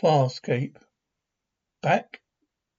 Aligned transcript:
Farscape. 0.00 0.76
Back 1.80 2.20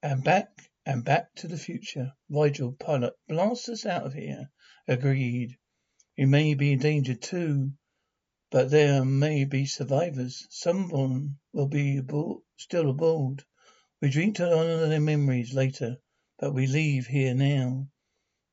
and 0.03 0.21
back 0.23 0.49
and 0.85 1.03
back 1.03 1.33
to 1.35 1.47
the 1.47 1.57
future. 1.57 2.13
Rygel, 2.29 2.77
pilot, 2.77 3.13
blast 3.29 3.69
us 3.69 3.85
out 3.85 4.05
of 4.05 4.13
here. 4.13 4.51
Agreed. 4.87 5.57
We 6.17 6.25
may 6.25 6.55
be 6.55 6.73
in 6.73 6.79
danger 6.79 7.15
too, 7.15 7.71
but 8.51 8.69
there 8.69 9.05
may 9.05 9.45
be 9.45 9.65
survivors. 9.65 10.45
Someone 10.49 11.37
will 11.53 11.67
be 11.67 12.01
still 12.57 12.89
aboard. 12.89 13.45
We 14.01 14.09
drink 14.09 14.35
to 14.35 14.51
honor 14.51 14.87
their 14.87 14.99
memories 14.99 15.53
later, 15.53 15.97
but 16.37 16.53
we 16.53 16.67
leave 16.67 17.07
here 17.07 17.33
now. 17.33 17.87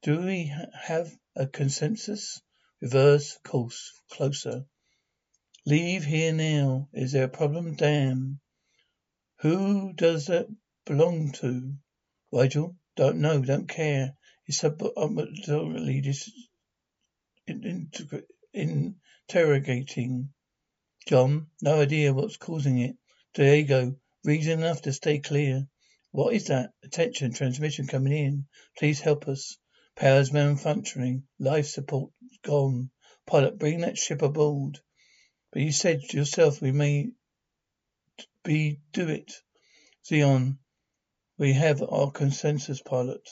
Do 0.03 0.23
we 0.23 0.47
ha- 0.47 0.67
have 0.73 1.17
a 1.35 1.49
consensus? 1.49 2.41
Reverse 2.81 3.39
course 3.45 3.93
closer. 4.11 4.67
Leave 5.67 6.05
here 6.05 6.33
now. 6.33 6.89
Is 6.93 7.13
there 7.13 7.25
a 7.25 7.29
problem? 7.29 7.75
Damn. 7.75 8.41
Who 9.43 9.93
does 9.93 10.27
that 10.27 10.47
belong 10.87 11.33
to? 11.41 11.75
Rygel? 12.33 12.77
Don't 12.95 13.17
know, 13.19 13.43
don't 13.43 13.69
care. 13.69 14.15
He's 14.45 14.61
subtly 14.61 14.93
um, 14.97 15.17
dis- 15.17 16.49
in- 17.49 17.91
in- 18.53 18.97
interrogating. 19.29 20.33
John? 21.09 21.49
No 21.61 21.81
idea 21.81 22.15
what's 22.15 22.37
causing 22.37 22.79
it. 22.79 22.97
D'Argo? 23.35 23.97
Reason 24.23 24.61
enough 24.61 24.83
to 24.83 24.93
stay 24.93 25.19
clear. 25.19 25.67
What 26.13 26.35
is 26.35 26.47
that? 26.47 26.71
Attention, 26.85 27.33
transmission 27.33 27.89
coming 27.89 28.13
in. 28.13 28.47
Please 28.79 29.01
help 29.01 29.27
us. 29.27 29.59
Powers 29.97 30.31
malfunctioning. 30.31 31.25
Life 31.41 31.67
support 31.67 32.13
gone. 32.45 32.91
Pilot, 33.27 33.59
bring 33.59 33.81
that 33.81 33.99
ship 33.99 34.23
aboard. 34.23 34.79
But 35.53 35.63
you 35.63 35.73
said 35.73 36.13
yourself 36.13 36.63
we 36.63 36.71
may 36.71 37.11
be 38.45 38.81
do 38.93 39.09
it. 39.09 39.33
Zhaan, 40.05 40.59
we 41.39 41.53
have 41.53 41.83
our 41.83 42.11
consensus 42.11 42.83
pilot. 42.83 43.29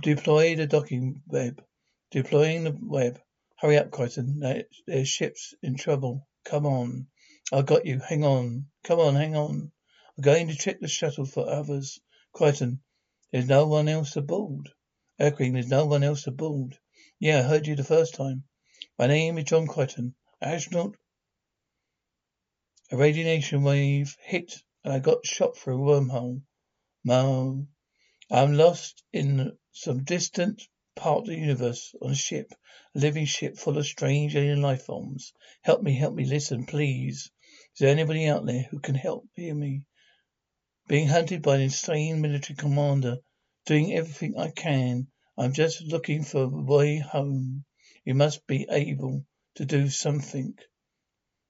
Deploy 0.00 0.56
the 0.56 0.66
docking 0.66 1.22
web. 1.26 1.62
Deploying 2.10 2.64
the 2.64 2.78
web. 2.80 3.20
Hurry 3.58 3.76
up, 3.76 3.90
Crichton. 3.90 4.40
There's 4.86 5.08
ships 5.08 5.54
in 5.62 5.76
trouble. 5.76 6.26
Come 6.44 6.66
on. 6.66 7.08
I 7.52 7.62
got 7.62 7.84
you. 7.84 7.98
Hang 8.00 8.24
on. 8.24 8.68
Come 8.84 9.00
on, 9.00 9.14
hang 9.14 9.36
on. 9.36 9.72
I'm 10.16 10.22
going 10.22 10.48
to 10.48 10.54
check 10.54 10.80
the 10.80 10.88
shuttle 10.88 11.26
for 11.26 11.48
others. 11.48 12.00
Crichton, 12.32 12.80
there's 13.30 13.48
no 13.48 13.66
one 13.66 13.88
else 13.88 14.16
aboard. 14.16 14.70
Erskine, 15.20 15.52
there's 15.52 15.68
no 15.68 15.84
one 15.84 16.02
else 16.02 16.26
aboard. 16.26 16.78
Yeah, 17.20 17.40
I 17.40 17.42
heard 17.42 17.66
you 17.66 17.76
the 17.76 17.84
first 17.84 18.14
time. 18.14 18.44
My 18.98 19.06
name 19.06 19.38
is 19.38 19.44
John 19.44 19.66
Crichton. 19.66 20.14
Astronaut. 20.40 20.96
A 22.92 22.96
radiation 22.98 23.62
wave 23.62 24.18
hit 24.20 24.62
and 24.84 24.92
I 24.92 24.98
got 24.98 25.24
shot 25.24 25.56
through 25.56 25.76
a 25.76 26.00
wormhole. 26.00 26.42
Mo. 27.02 27.66
I'm 28.30 28.52
lost 28.52 29.02
in 29.14 29.56
some 29.70 30.04
distant 30.04 30.60
part 30.94 31.20
of 31.20 31.28
the 31.28 31.38
universe 31.38 31.94
on 32.02 32.10
a 32.10 32.14
ship, 32.14 32.52
a 32.94 32.98
living 32.98 33.24
ship 33.24 33.56
full 33.56 33.78
of 33.78 33.86
strange 33.86 34.36
alien 34.36 34.60
life 34.60 34.82
forms. 34.82 35.32
Help 35.62 35.82
me, 35.82 35.94
help 35.94 36.14
me, 36.14 36.26
listen, 36.26 36.66
please. 36.66 37.30
Is 37.72 37.78
there 37.78 37.88
anybody 37.88 38.26
out 38.26 38.44
there 38.44 38.64
who 38.70 38.78
can 38.78 38.96
help 38.96 39.26
hear 39.36 39.54
me? 39.54 39.84
Being 40.86 41.08
hunted 41.08 41.40
by 41.40 41.54
an 41.54 41.62
insane 41.62 42.20
military 42.20 42.58
commander, 42.58 43.20
doing 43.64 43.94
everything 43.94 44.36
I 44.36 44.50
can. 44.50 45.06
I'm 45.38 45.54
just 45.54 45.80
looking 45.80 46.24
for 46.24 46.42
a 46.42 46.46
way 46.46 46.98
home. 46.98 47.64
You 48.04 48.12
must 48.14 48.46
be 48.46 48.66
able 48.70 49.24
to 49.54 49.64
do 49.64 49.88
something. 49.88 50.58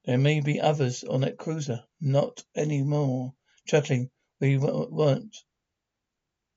There 0.04 0.18
may 0.18 0.40
be 0.40 0.60
others 0.60 1.04
on 1.04 1.20
that 1.20 1.38
cruiser. 1.38 1.84
Not 2.00 2.44
any 2.54 2.82
more. 2.82 3.34
Chuckling, 3.66 4.10
we 4.40 4.58
weren't 4.58 5.36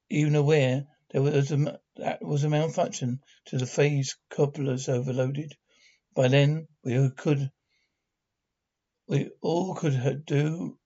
even 0.10 0.36
aware 0.36 0.88
there 1.12 1.22
was 1.22 1.52
a, 1.52 1.80
that 1.97 2.24
was 2.24 2.44
a 2.44 2.50
malfunction 2.50 3.22
to 3.46 3.58
the 3.58 3.68
phase 3.68 4.18
couplers 4.30 4.90
overloaded. 4.90 5.56
By 6.16 6.30
then, 6.30 6.68
we 6.84 7.09
could, 7.12 7.52
we 9.08 9.30
all 9.42 9.75
could 9.75 10.25
do 10.25 10.80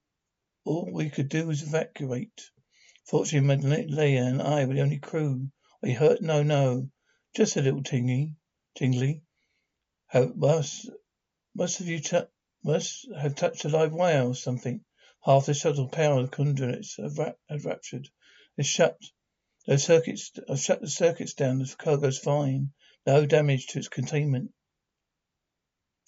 all 0.66 0.92
we 0.92 1.10
could 1.10 1.30
do 1.30 1.48
was 1.48 1.64
evacuate. 1.64 2.52
Fortunately, 3.06 3.88
Leia 3.88 4.28
and 4.28 4.42
I 4.42 4.66
were 4.66 4.76
the 4.76 4.82
only 4.82 5.00
crew. 5.00 5.50
We 5.82 5.94
hurt? 5.94 6.22
No, 6.22 6.44
no. 6.44 6.90
Just 7.36 7.56
a 7.58 7.62
little 7.62 7.82
tingy, 7.82 8.36
tingly. 8.76 9.24
Have, 10.08 10.36
must, 10.36 10.90
must 11.56 11.80
have 11.80 11.88
you 11.88 12.00
must 12.64 13.08
have 13.18 13.36
touched 13.36 13.66
a 13.66 13.70
live 13.70 13.94
wire 13.94 14.28
or 14.28 14.36
something. 14.36 14.84
Half 15.24 15.46
the 15.46 15.54
shuttle 15.54 15.88
power 15.88 16.28
conduits 16.28 16.98
have, 16.98 17.18
ra- 17.18 17.34
have 17.50 17.66
ruptured. 17.66 18.10
It's 18.58 18.68
shut. 18.68 18.98
Those 19.68 19.84
circuits, 19.84 20.32
I've 20.50 20.60
shut 20.60 20.82
the 20.82 20.90
circuits 20.90 21.34
down. 21.34 21.60
The 21.60 21.76
cargo's 21.78 22.20
fine. 22.20 22.72
No 23.06 23.26
damage 23.26 23.68
to 23.68 23.80
its 23.80 23.88
containment. 23.88 24.52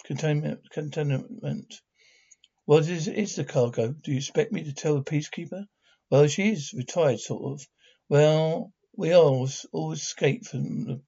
Containment, 0.05 0.69
containment. 0.71 1.81
What 2.65 2.87
is, 2.87 3.07
is 3.07 3.35
the 3.35 3.43
cargo? 3.43 3.91
Do 3.91 4.11
you 4.11 4.17
expect 4.17 4.51
me 4.51 4.63
to 4.63 4.73
tell 4.73 4.95
the 4.95 5.03
peacekeeper? 5.03 5.65
Well, 6.09 6.27
she 6.27 6.51
is 6.51 6.73
retired, 6.73 7.19
sort 7.19 7.53
of. 7.53 7.67
Well, 8.09 8.73
we 8.95 9.13
all, 9.13 9.49
all 9.71 9.91
escaped 9.91 10.47
from 10.47 10.83
the 10.83 11.01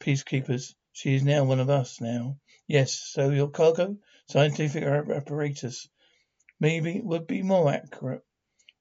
peacekeepers. 0.00 0.74
She 0.92 1.14
is 1.14 1.22
now 1.22 1.44
one 1.44 1.60
of 1.60 1.70
us 1.70 2.00
now. 2.00 2.38
Yes, 2.72 2.94
so 2.94 3.28
your 3.28 3.50
cargo? 3.50 3.98
Scientific 4.30 4.82
apparatus. 4.82 5.90
Maybe 6.58 7.02
would 7.04 7.26
be 7.26 7.42
more 7.42 7.70
accurate. 7.70 8.22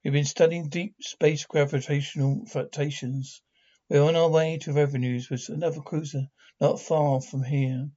We've 0.01 0.13
been 0.13 0.23
studying 0.23 0.69
deep 0.69 0.95
space 1.01 1.43
gravitational 1.45 2.45
fluctuations. 2.45 3.41
We're 3.89 4.03
on 4.03 4.15
our 4.15 4.29
way 4.29 4.59
to 4.59 4.71
revenues 4.71 5.29
with 5.29 5.49
another 5.49 5.81
cruiser 5.81 6.29
not 6.61 6.79
far 6.79 7.19
from 7.19 7.43
here. 7.43 7.89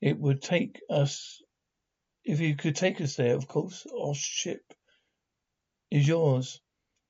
It 0.00 0.18
would 0.18 0.42
take 0.42 0.80
us 0.90 1.40
if 2.24 2.40
you 2.40 2.56
could 2.56 2.74
take 2.74 3.00
us 3.00 3.14
there, 3.14 3.36
of 3.36 3.46
course, 3.46 3.86
our 3.96 4.12
ship 4.12 4.74
is 5.88 6.08
yours. 6.08 6.60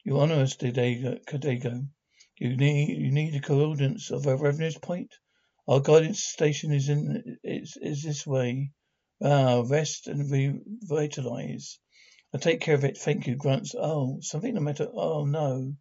You 0.04 0.20
honor 0.20 0.42
us, 0.42 0.54
Ka 0.54 0.68
D'Argo. 0.68 1.88
You 2.36 2.56
need 2.58 2.98
you 2.98 3.10
need 3.10 3.32
the 3.32 3.40
coordinates 3.40 4.10
of 4.10 4.26
our 4.26 4.36
revenues 4.36 4.76
point. 4.76 5.14
Our 5.68 5.80
guidance 5.80 6.22
station 6.22 6.72
is 6.72 6.88
in 6.88 7.38
is 7.42 7.76
is 7.82 8.02
this 8.02 8.24
way. 8.24 8.70
Ah, 9.20 9.62
rest 9.66 10.06
and 10.06 10.30
revitalize. 10.30 11.80
I'll 12.32 12.38
take 12.38 12.60
care 12.60 12.76
of 12.76 12.84
it. 12.84 12.96
Thank 12.96 13.26
you, 13.26 13.34
grunts. 13.34 13.74
Oh, 13.76 14.20
something 14.20 14.54
the 14.54 14.60
matter. 14.60 14.88
Oh 14.92 15.24
no. 15.24 15.74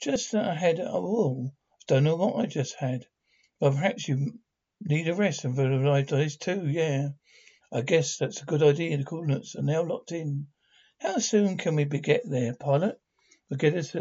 Just 0.00 0.32
that 0.32 0.48
I 0.48 0.54
had 0.54 0.78
oh 0.78 1.50
don't 1.88 2.04
know 2.04 2.14
what 2.14 2.36
I 2.36 2.46
just 2.46 2.76
had. 2.76 3.06
Well 3.58 3.72
perhaps 3.72 4.06
you 4.06 4.38
need 4.80 5.08
a 5.08 5.14
rest 5.14 5.44
and 5.44 5.58
revitalize 5.58 6.36
too, 6.36 6.68
yeah. 6.68 7.08
I 7.72 7.80
guess 7.80 8.18
that's 8.18 8.42
a 8.42 8.46
good 8.46 8.62
idea. 8.62 8.96
The 8.98 9.04
coordinates 9.04 9.56
are 9.56 9.62
now 9.62 9.82
locked 9.82 10.12
in. 10.12 10.46
How 11.00 11.18
soon 11.18 11.56
can 11.58 11.74
we 11.74 11.84
be 11.84 11.98
get 11.98 12.22
there, 12.24 12.54
pilot? 12.54 13.00
We'll 13.50 13.74
us 13.74 13.96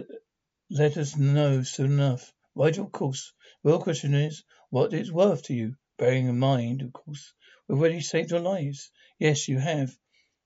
let 0.69 0.97
us 0.97 1.17
know 1.17 1.63
soon 1.63 1.93
enough. 1.93 2.31
Right, 2.53 2.77
of 2.77 2.91
course. 2.91 3.33
Real 3.63 3.79
question 3.79 4.13
is 4.13 4.43
what 4.69 4.93
it's 4.93 5.11
worth 5.11 5.43
to 5.43 5.53
you. 5.53 5.75
Bearing 5.97 6.27
in 6.27 6.37
mind, 6.37 6.81
of 6.81 6.93
course, 6.93 7.33
we've 7.67 7.79
already 7.79 8.01
saved 8.01 8.31
your 8.31 8.39
lives. 8.39 8.91
Yes, 9.17 9.47
you 9.47 9.59
have, 9.59 9.97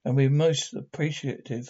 and 0.05 0.15
we're 0.15 0.29
most 0.29 0.73
appreciative. 0.73 1.67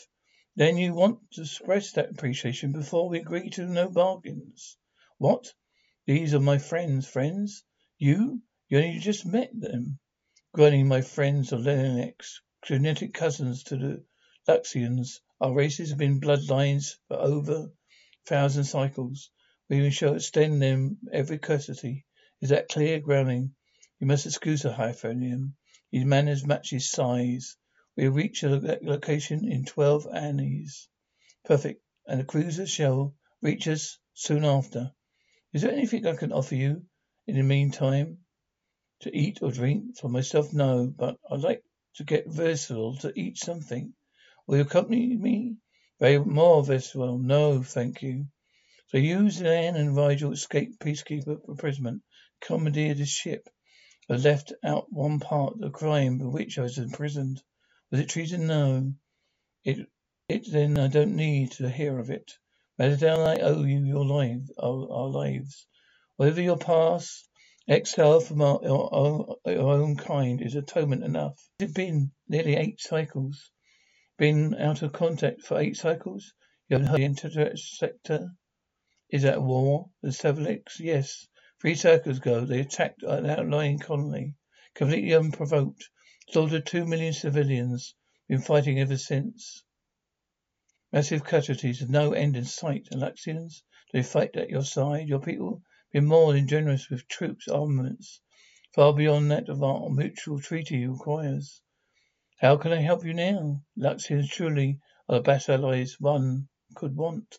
Then 0.55 0.77
you 0.77 0.93
want 0.93 1.19
to 1.31 1.41
express 1.41 1.93
that 1.93 2.11
appreciation 2.11 2.73
before 2.73 3.07
we 3.09 3.19
agree 3.19 3.49
to 3.51 3.65
no 3.65 3.89
bargains. 3.89 4.77
What? 5.17 5.53
These 6.05 6.33
are 6.33 6.41
my 6.41 6.57
friends. 6.57 7.07
Friends? 7.07 7.63
You? 7.97 8.41
You 8.67 8.79
only 8.79 8.99
just 8.99 9.25
met 9.25 9.51
them. 9.53 9.99
Granting 10.53 10.89
my 10.89 11.01
friends 11.01 11.53
are 11.53 11.57
Lennox, 11.57 12.41
genetic 12.65 13.13
cousins 13.13 13.63
to 13.63 13.77
the 13.77 14.03
Luxans. 14.45 15.21
Our 15.39 15.53
races 15.53 15.91
have 15.91 15.99
been 15.99 16.19
bloodlines 16.19 16.97
for 17.07 17.17
over 17.17 17.53
a 17.53 17.71
thousand 18.25 18.65
cycles. 18.65 19.31
We 19.69 19.89
shall 19.91 20.15
extend 20.15 20.61
them 20.61 20.97
every 21.13 21.37
courtesy. 21.37 22.05
Is 22.41 22.49
that 22.49 22.69
clear, 22.69 22.99
Grounding? 22.99 23.53
You 23.99 24.07
must 24.07 24.25
excuse 24.25 24.63
the 24.63 24.69
Hynerian. 24.69 25.53
His 25.91 26.05
manners 26.05 26.45
match 26.45 26.71
his 26.71 26.89
size. 26.89 27.55
We 27.95 28.07
reach 28.07 28.41
a 28.41 28.79
location 28.81 29.47
in 29.47 29.65
twelve 29.65 30.05
arns. 30.05 30.87
Perfect. 31.45 31.83
And 32.07 32.19
the 32.19 32.23
cruiser 32.23 32.65
shall 32.65 33.13
reach 33.43 33.67
us 33.67 33.99
soon 34.15 34.43
after. 34.43 34.91
Is 35.53 35.61
there 35.61 35.71
anything 35.71 36.07
I 36.07 36.15
can 36.15 36.31
offer 36.31 36.55
you 36.55 36.83
in 37.27 37.35
the 37.35 37.43
meantime? 37.43 38.17
To 39.01 39.15
eat 39.15 39.39
or 39.43 39.51
drink? 39.51 39.97
For 39.99 40.09
myself, 40.09 40.51
no, 40.51 40.91
but 40.97 41.17
I'd 41.29 41.41
like 41.41 41.63
to 41.97 42.03
get 42.03 42.27
versatile 42.27 42.95
to 42.97 43.13
eat 43.15 43.37
something. 43.37 43.93
Will 44.47 44.57
you 44.57 44.63
accompany 44.63 45.15
me? 45.15 45.57
Very 45.99 46.17
more 46.17 46.63
versatile. 46.63 47.19
No, 47.19 47.61
thank 47.61 48.01
you. 48.01 48.25
So 48.87 48.97
you, 48.97 49.19
Zhaan, 49.25 49.75
and 49.75 49.95
Rygel 49.95 50.33
escaped 50.33 50.79
peacekeeper 50.79 51.39
for 51.45 51.51
imprisonment, 51.51 52.01
commandeered 52.41 52.97
the 52.97 53.05
ship, 53.05 53.47
and 54.09 54.23
left 54.23 54.51
out 54.63 54.91
one 54.91 55.19
part 55.19 55.53
of 55.53 55.59
the 55.59 55.69
crime 55.69 56.19
for 56.19 56.29
which 56.29 56.57
I 56.59 56.63
was 56.63 56.77
imprisoned. 56.77 57.41
Was 57.89 57.99
it 58.01 58.09
treason? 58.09 58.47
No. 58.47 58.93
It, 59.63 59.87
it 60.27 60.51
then 60.51 60.77
I 60.77 60.87
don't 60.87 61.15
need 61.15 61.51
to 61.53 61.69
hear 61.69 61.99
of 61.99 62.09
it. 62.09 62.31
Madame, 62.77 63.19
I 63.19 63.39
owe 63.41 63.63
you 63.63 63.83
your 63.85 64.05
life, 64.05 64.41
our, 64.57 64.91
our 64.91 65.07
lives. 65.07 65.67
Whatever 66.17 66.41
your 66.41 66.57
past, 66.57 67.29
exile 67.67 68.19
from 68.19 68.41
our, 68.41 68.59
our, 68.65 69.37
own 69.45 69.95
kind 69.97 70.41
is 70.41 70.55
atonement 70.55 71.03
enough. 71.03 71.37
It's 71.59 71.73
been 71.73 72.11
nearly 72.27 72.55
eight 72.55 72.81
cycles. 72.81 73.51
Been 74.17 74.55
out 74.55 74.81
of 74.81 74.93
contact 74.93 75.43
for 75.43 75.59
eight 75.59 75.77
cycles? 75.77 76.33
You 76.67 76.75
haven't 76.75 76.87
heard 76.87 76.99
the 76.99 77.05
interceptor 77.05 78.31
is 79.09 79.25
at 79.25 79.41
war? 79.41 79.89
The 80.01 80.09
Seveliks? 80.09 80.79
Yes. 80.79 81.27
Three 81.61 81.75
cycles 81.75 82.17
ago, 82.17 82.43
they 82.43 82.59
attacked 82.59 83.03
an 83.03 83.29
outlying 83.29 83.77
colony, 83.77 84.33
completely 84.73 85.13
unprovoked, 85.13 85.91
slaughtered 86.27 86.65
two 86.65 86.87
million 86.87 87.13
civilians. 87.13 87.93
Been 88.27 88.41
fighting 88.41 88.79
ever 88.79 88.97
since. 88.97 89.61
Massive 90.91 91.23
casualties, 91.23 91.87
no 91.87 92.13
end 92.13 92.35
in 92.35 92.45
sight. 92.45 92.87
Alexians, 92.91 93.61
they 93.93 94.01
fight 94.01 94.35
at 94.37 94.49
your 94.49 94.63
side. 94.63 95.07
Your 95.07 95.19
people 95.21 95.61
been 95.91 96.07
more 96.07 96.33
than 96.33 96.47
generous 96.47 96.89
with 96.89 97.07
troops, 97.07 97.47
armaments, 97.47 98.21
far 98.73 98.91
beyond 98.91 99.29
that 99.29 99.47
of 99.47 99.61
our 99.61 99.87
mutual 99.91 100.39
treaty 100.39 100.87
requires. 100.87 101.61
How 102.39 102.57
can 102.57 102.71
I 102.71 102.81
help 102.81 103.05
you 103.05 103.13
now? 103.13 103.63
Luxans 103.77 104.31
truly 104.31 104.79
are 105.07 105.17
the 105.17 105.21
best 105.21 105.47
allies 105.47 105.99
one 105.99 106.47
could 106.73 106.95
want. 106.95 107.37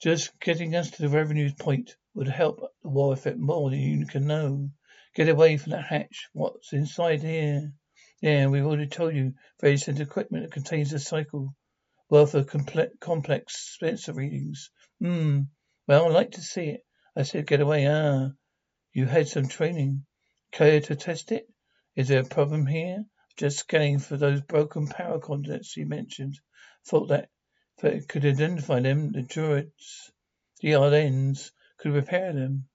Just 0.00 0.38
getting 0.38 0.76
us 0.76 0.92
to 0.92 1.02
the 1.02 1.08
revenues 1.08 1.54
point 1.54 1.96
would 2.14 2.28
help 2.28 2.60
the 2.82 2.88
war 2.88 3.14
effort 3.14 3.36
more 3.36 3.70
than 3.70 3.80
you 3.80 4.06
can 4.06 4.26
know. 4.26 4.70
Get 5.14 5.28
away 5.28 5.56
from 5.56 5.72
that 5.72 5.86
hatch. 5.86 6.28
What's 6.32 6.72
inside 6.72 7.22
here? 7.22 7.72
Yeah, 8.20 8.46
we've 8.46 8.64
already 8.64 8.86
told 8.86 9.16
you. 9.16 9.34
Very 9.60 9.76
sensitive 9.76 10.08
equipment 10.08 10.44
that 10.44 10.52
contains 10.52 10.92
a 10.92 11.00
cycle 11.00 11.54
worth 12.08 12.34
of 12.34 12.46
complex, 12.46 12.94
complex 13.00 13.76
sensor 13.80 14.12
readings. 14.12 14.70
Hmm. 15.00 15.40
Well, 15.88 16.06
I'd 16.06 16.12
like 16.12 16.32
to 16.32 16.42
see 16.42 16.68
it. 16.68 16.86
I 17.16 17.22
said 17.22 17.46
get 17.46 17.60
away. 17.60 17.86
Ah. 17.88 18.30
You 18.92 19.06
had 19.06 19.26
some 19.26 19.48
training. 19.48 20.06
Care 20.52 20.80
to 20.80 20.94
test 20.94 21.32
it? 21.32 21.48
Is 21.96 22.06
there 22.06 22.20
a 22.20 22.24
problem 22.24 22.66
here? 22.66 23.04
Just 23.36 23.58
scanning 23.58 23.98
for 23.98 24.16
those 24.16 24.40
broken 24.42 24.86
power 24.86 25.18
conduits 25.18 25.76
you 25.76 25.86
mentioned. 25.86 26.38
Thought 26.86 27.08
that 27.08 27.30
if 27.78 27.84
it 27.84 28.08
could 28.08 28.26
identify 28.26 28.80
them, 28.80 29.12
the 29.12 29.22
droids, 29.22 30.10
the 30.60 30.72
RNs, 30.72 31.52
could 31.78 31.92
repair 31.92 32.32
them. 32.32 32.68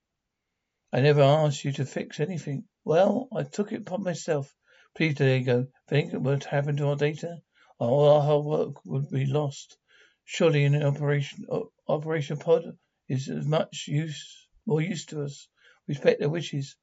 I 0.94 1.02
never 1.02 1.22
asked 1.22 1.66
you 1.66 1.74
to 1.74 1.86
fix 1.86 2.20
anything. 2.20 2.64
Well, 2.86 3.28
I 3.36 3.44
took 3.44 3.74
it 3.74 3.82
upon 3.82 4.04
myself. 4.04 4.56
Please, 4.96 5.16
D'Argo, 5.16 5.68
if 5.88 5.92
anything 5.92 6.24
to 6.40 6.50
happen 6.50 6.78
to 6.78 6.88
our 6.88 6.96
data, 6.96 7.42
all 7.80 8.08
our 8.08 8.22
hard 8.22 8.46
work 8.46 8.86
would 8.86 9.10
be 9.10 9.26
lost. 9.26 9.78
Surely 10.24 10.64
an 10.64 10.82
operation 10.82 11.46
operation 11.88 12.38
pod 12.38 12.78
is 13.10 13.28
as 13.28 13.46
much 13.46 13.90
use 13.90 14.48
more 14.66 14.82
use 14.82 15.06
to 15.08 15.24
us. 15.24 15.50
Respect 15.86 16.22
their 16.22 16.30
wishes. 16.30 16.78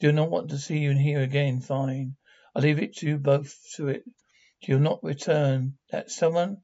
Do 0.00 0.12
not 0.12 0.30
want 0.30 0.48
to 0.50 0.58
see 0.58 0.78
you 0.78 0.92
in 0.92 0.96
here 0.96 1.20
again. 1.20 1.60
Fine. 1.60 2.16
I 2.54 2.60
leave 2.60 2.78
it 2.78 2.96
to 2.96 3.06
you 3.06 3.18
both 3.18 3.54
to 3.74 3.88
it. 3.88 4.04
You'll 4.60 4.80
not 4.80 5.04
return. 5.04 5.76
That 5.90 6.10
someone 6.10 6.62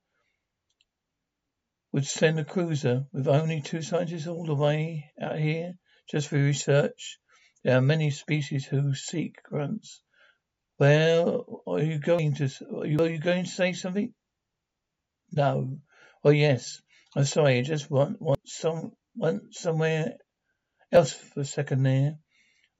would 1.92 2.06
send 2.06 2.38
a 2.38 2.44
cruiser 2.44 3.04
with 3.12 3.28
only 3.28 3.60
two 3.60 3.82
scientists 3.82 4.26
all 4.26 4.46
the 4.46 4.54
way 4.54 5.10
out 5.20 5.38
here 5.38 5.74
just 6.10 6.28
for 6.28 6.36
research. 6.36 7.18
There 7.62 7.76
are 7.76 7.82
many 7.82 8.10
species 8.10 8.64
who 8.64 8.94
seek 8.94 9.42
grunts. 9.42 10.02
Well, 10.78 11.62
are 11.66 11.80
you 11.80 11.98
going 11.98 12.34
to 12.36 12.48
are 12.74 12.86
you, 12.86 12.98
are 12.98 13.08
you 13.08 13.18
going 13.18 13.44
to 13.44 13.50
say 13.50 13.72
something? 13.72 14.12
No. 15.30 15.78
Well, 16.24 16.34
yes. 16.34 16.80
I'm 17.14 17.24
sorry. 17.24 17.58
I 17.58 17.62
just 17.62 17.90
want 17.90 18.20
want 18.20 18.40
some 18.46 18.92
want 19.14 19.54
somewhere 19.54 20.14
else 20.90 21.12
for 21.12 21.40
a 21.40 21.44
second 21.44 21.82
there. 21.82 22.16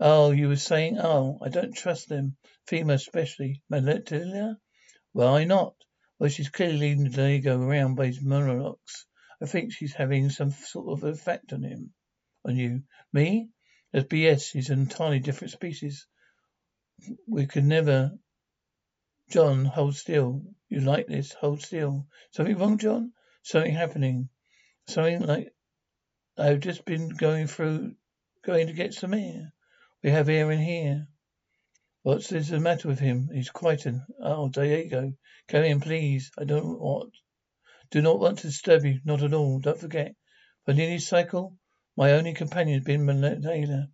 Oh, 0.00 0.32
you 0.32 0.48
were 0.48 0.56
saying? 0.56 0.98
Oh, 0.98 1.38
I 1.42 1.48
don't 1.48 1.76
trust 1.76 2.08
them, 2.08 2.36
female 2.66 2.96
especially. 2.96 3.62
Matala? 3.70 4.56
Why 5.12 5.44
not? 5.44 5.74
Well, 6.22 6.30
she's 6.30 6.50
clearly 6.50 6.78
leading 6.78 7.02
the 7.02 7.10
D'Argo 7.10 7.60
around 7.60 7.96
by 7.96 8.06
his 8.06 8.22
monologues. 8.22 9.06
I 9.42 9.46
think 9.46 9.72
she's 9.72 9.92
having 9.92 10.30
some 10.30 10.52
sort 10.52 10.96
of 10.96 11.02
effect 11.02 11.52
on 11.52 11.64
him. 11.64 11.94
On 12.44 12.54
you. 12.54 12.84
Me? 13.12 13.48
That's 13.92 14.06
BS. 14.06 14.52
He's 14.52 14.70
an 14.70 14.78
entirely 14.78 15.18
different 15.18 15.50
species. 15.50 16.06
We 17.26 17.46
could 17.46 17.64
never. 17.64 18.12
John, 19.30 19.64
hold 19.64 19.96
still. 19.96 20.42
You 20.68 20.82
like 20.82 21.08
this? 21.08 21.32
Hold 21.32 21.60
still. 21.60 22.06
Something 22.30 22.56
wrong, 22.56 22.78
John? 22.78 23.12
Something 23.42 23.74
happening. 23.74 24.28
Something 24.86 25.22
like 25.22 25.52
I've 26.38 26.60
just 26.60 26.84
been 26.84 27.08
going 27.08 27.48
through, 27.48 27.96
going 28.44 28.68
to 28.68 28.74
get 28.74 28.94
some 28.94 29.12
air. 29.12 29.52
We 30.04 30.10
have 30.10 30.28
air 30.28 30.52
in 30.52 30.60
here. 30.60 31.08
What's 32.04 32.30
the 32.30 32.58
matter 32.58 32.88
with 32.88 32.98
him? 32.98 33.28
He's 33.32 33.50
quite 33.50 33.86
an. 33.86 34.04
Oh, 34.20 34.48
D'Argo, 34.48 35.12
come 35.46 35.62
in, 35.62 35.80
please. 35.80 36.32
I 36.36 36.42
don't 36.42 36.80
want. 36.80 37.14
Do 37.92 38.02
not 38.02 38.18
want 38.18 38.38
to 38.38 38.48
disturb 38.48 38.84
you. 38.84 39.00
Not 39.04 39.22
at 39.22 39.32
all. 39.32 39.60
Don't 39.60 39.78
forget. 39.78 40.16
For 40.64 40.74
nearly 40.74 40.98
cycle, 40.98 41.56
my 41.96 42.12
only 42.12 42.34
companion 42.34 42.80
has 42.80 42.84
been 42.84 43.06
Taylor. 43.40 43.86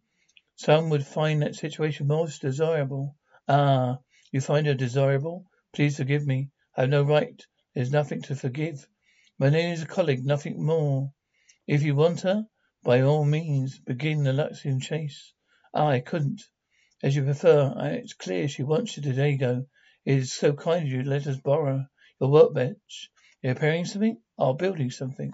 Some 0.56 0.88
would 0.88 1.04
find 1.04 1.42
that 1.42 1.54
situation 1.54 2.06
most 2.06 2.40
desirable. 2.40 3.14
Ah, 3.46 3.98
you 4.32 4.40
find 4.40 4.66
her 4.66 4.74
desirable? 4.74 5.44
Please 5.74 5.98
forgive 5.98 6.26
me. 6.26 6.48
I 6.76 6.82
have 6.82 6.90
no 6.90 7.02
right. 7.02 7.44
There's 7.74 7.92
nothing 7.92 8.22
to 8.22 8.34
forgive. 8.34 8.88
Name 9.38 9.72
is 9.72 9.82
a 9.82 9.86
colleague, 9.86 10.24
nothing 10.24 10.64
more. 10.64 11.12
If 11.66 11.82
you 11.82 11.94
want 11.94 12.22
her, 12.22 12.46
by 12.82 13.02
all 13.02 13.26
means, 13.26 13.78
begin 13.80 14.24
the 14.24 14.32
Luxan 14.32 14.80
chase. 14.80 15.34
Ah, 15.74 15.88
I 15.88 16.00
couldn't. 16.00 16.42
As 17.02 17.14
you 17.14 17.22
prefer. 17.22 17.74
It's 18.02 18.14
clear 18.14 18.48
she 18.48 18.64
wants 18.64 18.96
you 18.96 19.02
to 19.04 19.12
D'Argo. 19.12 19.66
It 20.04 20.18
is 20.18 20.32
so 20.32 20.52
kind 20.52 20.84
of 20.84 20.92
you 20.92 21.02
to 21.04 21.08
let 21.08 21.26
us 21.26 21.36
borrow 21.36 21.86
your 22.20 22.30
workbench. 22.30 23.10
You're 23.42 23.54
repairing 23.54 23.84
something? 23.84 24.20
Oh, 24.36 24.54
building 24.54 24.90
something. 24.90 25.32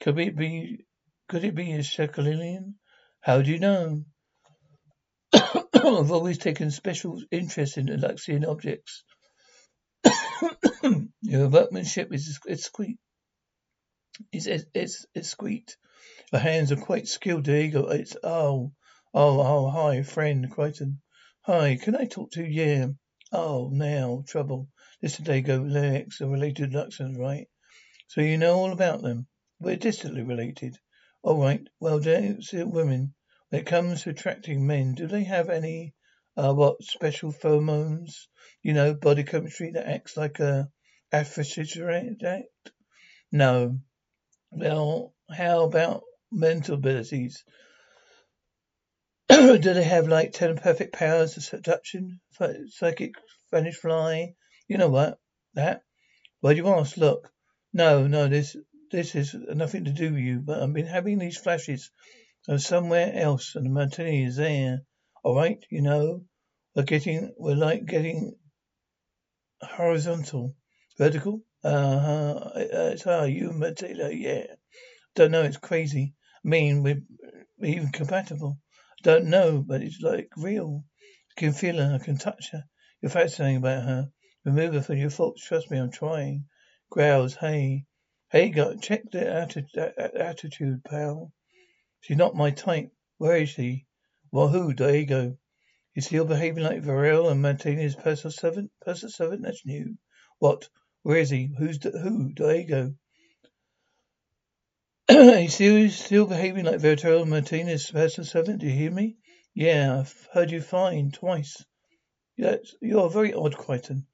Could 0.00 0.18
it 0.18 0.36
be, 0.36 0.84
could 1.28 1.44
it 1.44 1.54
be 1.54 1.72
a 1.72 1.78
Shekalilian? 1.78 2.74
How 3.20 3.42
do 3.42 3.52
you 3.52 3.60
know? 3.60 4.04
I've 5.32 6.10
always 6.10 6.38
taken 6.38 6.70
special 6.72 7.22
interest 7.30 7.78
in 7.78 7.86
Luxan 7.86 8.46
objects. 8.46 9.04
Your 11.22 11.48
workmanship 11.48 12.12
is 12.12 12.40
it's 12.46 12.64
sweet. 12.64 12.98
It's 14.32 14.46
it's 14.46 15.06
it's 15.14 15.28
sweet. 15.28 15.76
Your 16.32 16.40
hands 16.40 16.72
are 16.72 16.76
quite 16.76 17.06
skilled, 17.06 17.44
D'Argo. 17.44 17.88
It's 17.88 18.16
oh 18.22 18.72
oh 19.14 19.40
oh 19.40 19.70
hi, 19.70 20.02
friend 20.02 20.50
Crichton. 20.50 21.02
Hi, 21.42 21.76
can 21.76 21.94
I 21.94 22.06
talk 22.06 22.30
to 22.32 22.42
you? 22.42 22.64
Yeah. 22.64 22.86
Oh, 23.30 23.68
now 23.70 24.24
trouble. 24.26 24.68
This 25.02 25.18
D'Argo 25.18 25.58
lyrics 25.62 26.22
are 26.22 26.28
related 26.28 26.72
to 26.72 26.78
Luxans, 26.78 27.18
right? 27.18 27.46
So 28.06 28.22
you 28.22 28.38
know 28.38 28.54
all 28.54 28.72
about 28.72 29.02
them. 29.02 29.26
We're 29.60 29.76
distantly 29.76 30.22
related. 30.22 30.78
All 31.22 31.38
right. 31.38 31.60
Well, 31.78 31.96
uh, 31.96 32.66
women, 32.66 33.14
when 33.50 33.60
it 33.60 33.66
comes 33.66 34.02
to 34.02 34.10
attracting 34.10 34.66
men, 34.66 34.94
do 34.94 35.06
they 35.06 35.24
have 35.24 35.50
any, 35.50 35.94
uh, 36.36 36.54
what, 36.54 36.82
special 36.82 37.32
pheromones? 37.32 38.28
You 38.62 38.72
know, 38.72 38.94
body 38.94 39.24
chemistry 39.24 39.72
that 39.72 39.88
acts 39.88 40.16
like 40.16 40.40
a 40.40 40.70
aphrodisiac? 41.12 42.44
No. 43.30 43.78
Well, 44.50 45.14
how 45.30 45.64
about 45.64 46.02
mental 46.30 46.76
abilities? 46.76 47.44
do 49.58 49.72
they 49.72 49.82
have 49.82 50.08
like 50.08 50.32
telepathic 50.32 50.92
powers 50.92 51.38
of 51.38 51.42
seduction, 51.42 52.20
psychic 52.68 53.14
vanish 53.50 53.76
fly? 53.76 54.34
You 54.68 54.76
know 54.76 54.90
what? 54.90 55.18
That? 55.54 55.84
Why 56.40 56.52
do 56.52 56.58
you 56.58 56.68
ask? 56.68 56.98
Look. 56.98 57.32
No, 57.72 58.06
no, 58.06 58.28
this 58.28 58.54
this 58.90 59.14
is 59.14 59.34
nothing 59.34 59.86
to 59.86 59.90
do 59.90 60.12
with 60.12 60.20
you, 60.20 60.40
but 60.40 60.62
I've 60.62 60.74
been 60.74 60.84
having 60.84 61.18
these 61.18 61.38
flashes 61.38 61.90
of 62.46 62.60
somewhere 62.60 63.10
else 63.14 63.54
and 63.54 63.64
the 63.64 63.70
Martini 63.70 64.24
is 64.24 64.36
there. 64.36 64.82
Alright, 65.24 65.64
you 65.70 65.80
know. 65.80 66.24
We're 66.74 66.82
getting 66.82 67.32
we're 67.38 67.54
like 67.54 67.86
getting 67.86 68.34
horizontal. 69.62 70.56
Vertical? 70.98 71.40
Uh-huh. 71.64 72.50
It's 72.56 73.06
uh, 73.06 73.26
you 73.30 73.50
Matala, 73.50 74.10
yeah. 74.14 74.44
Don't 75.14 75.30
know, 75.30 75.42
it's 75.42 75.56
crazy. 75.56 76.12
I 76.44 76.48
mean, 76.48 76.82
we're 76.82 77.02
even 77.62 77.88
compatible. 77.92 78.58
Don't 79.02 79.26
know, 79.26 79.64
but 79.66 79.82
it's 79.82 80.00
like 80.00 80.30
real. 80.36 80.84
I 81.36 81.40
can 81.40 81.52
feel 81.52 81.76
her, 81.78 81.98
I 82.00 82.04
can 82.04 82.18
touch 82.18 82.50
her. 82.52 82.64
You're 83.00 83.10
fascinating 83.10 83.56
about 83.56 83.82
her. 83.82 84.12
Remove 84.44 84.74
her 84.74 84.82
from 84.82 84.98
your 84.98 85.10
thoughts. 85.10 85.44
Trust 85.44 85.72
me, 85.72 85.78
I'm 85.78 85.90
trying. 85.90 86.46
Growls, 86.88 87.34
hey. 87.34 87.84
Hey, 88.30 88.50
go, 88.50 88.76
check 88.76 89.02
the 89.10 89.18
atti- 89.18 90.20
attitude, 90.20 90.84
pal. 90.84 91.32
She's 92.00 92.16
not 92.16 92.36
my 92.36 92.52
type. 92.52 92.92
Where 93.18 93.38
is 93.38 93.48
she? 93.48 93.86
Well, 94.30 94.48
who? 94.48 94.72
D'Argo. 94.72 95.36
You 95.94 96.02
still 96.02 96.24
behaving 96.24 96.62
like 96.62 96.82
Verell 96.82 97.28
and 97.28 97.42
Martinez's 97.42 97.96
personal 97.96 98.30
servant? 98.30 98.70
Personal 98.82 99.10
servant? 99.10 99.42
That's 99.42 99.66
new. 99.66 99.98
What? 100.38 100.68
Where 101.02 101.18
is 101.18 101.30
he? 101.30 101.52
Who's 101.58 101.80
the, 101.80 101.90
who? 101.90 102.32
D'Argo. 102.32 102.94
He's 105.38 105.52
still, 105.52 105.90
still 105.90 106.26
behaving 106.26 106.64
like 106.64 106.80
Vertero 106.80 107.26
Martinez, 107.26 107.90
personal 107.90 108.26
servant. 108.26 108.60
Do 108.60 108.66
you 108.66 108.72
hear 108.72 108.90
me? 108.90 109.18
Yeah, 109.52 109.98
I've 110.00 110.28
heard 110.32 110.50
you 110.50 110.62
fine 110.62 111.10
twice. 111.10 111.62
Yes, 112.38 112.74
you're 112.80 113.10
very 113.10 113.34
odd, 113.34 113.54
Crichton. 113.54 114.06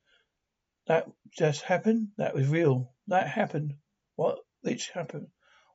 That 0.89 1.09
just 1.31 1.63
happened? 1.63 2.09
That 2.17 2.35
was 2.35 2.49
real. 2.49 2.95
That 3.07 3.29
happened. 3.29 3.75
What? 4.17 4.41
Which 4.63 4.89
happened? 4.89 5.29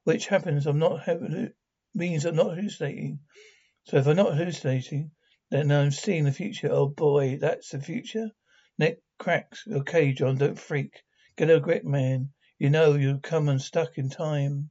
Which 0.03 0.27
happens? 0.27 0.67
I'm 0.67 0.79
not 0.79 1.03
having 1.03 1.53
means 1.95 2.25
I'm 2.25 2.35
not 2.35 2.57
hallucinating. 2.57 3.19
So 3.85 3.99
if 3.99 4.07
I'm 4.07 4.17
not 4.17 4.35
hallucinating, 4.35 5.11
then 5.49 5.71
I'm 5.71 5.91
seeing 5.91 6.25
the 6.25 6.33
future. 6.33 6.67
Oh 6.69 6.89
boy, 6.89 7.37
that's 7.39 7.69
the 7.69 7.79
future. 7.79 8.29
Neck 8.77 8.97
cracks. 9.19 9.63
Okay, 9.71 10.11
John, 10.11 10.37
don't 10.37 10.59
freak. 10.59 11.01
Get 11.37 11.49
a 11.49 11.61
grip, 11.61 11.85
man. 11.85 12.33
You 12.59 12.69
know 12.69 12.95
you've 12.95 13.21
come 13.21 13.47
unstuck 13.47 13.97
in 13.97 14.09
time. 14.09 14.69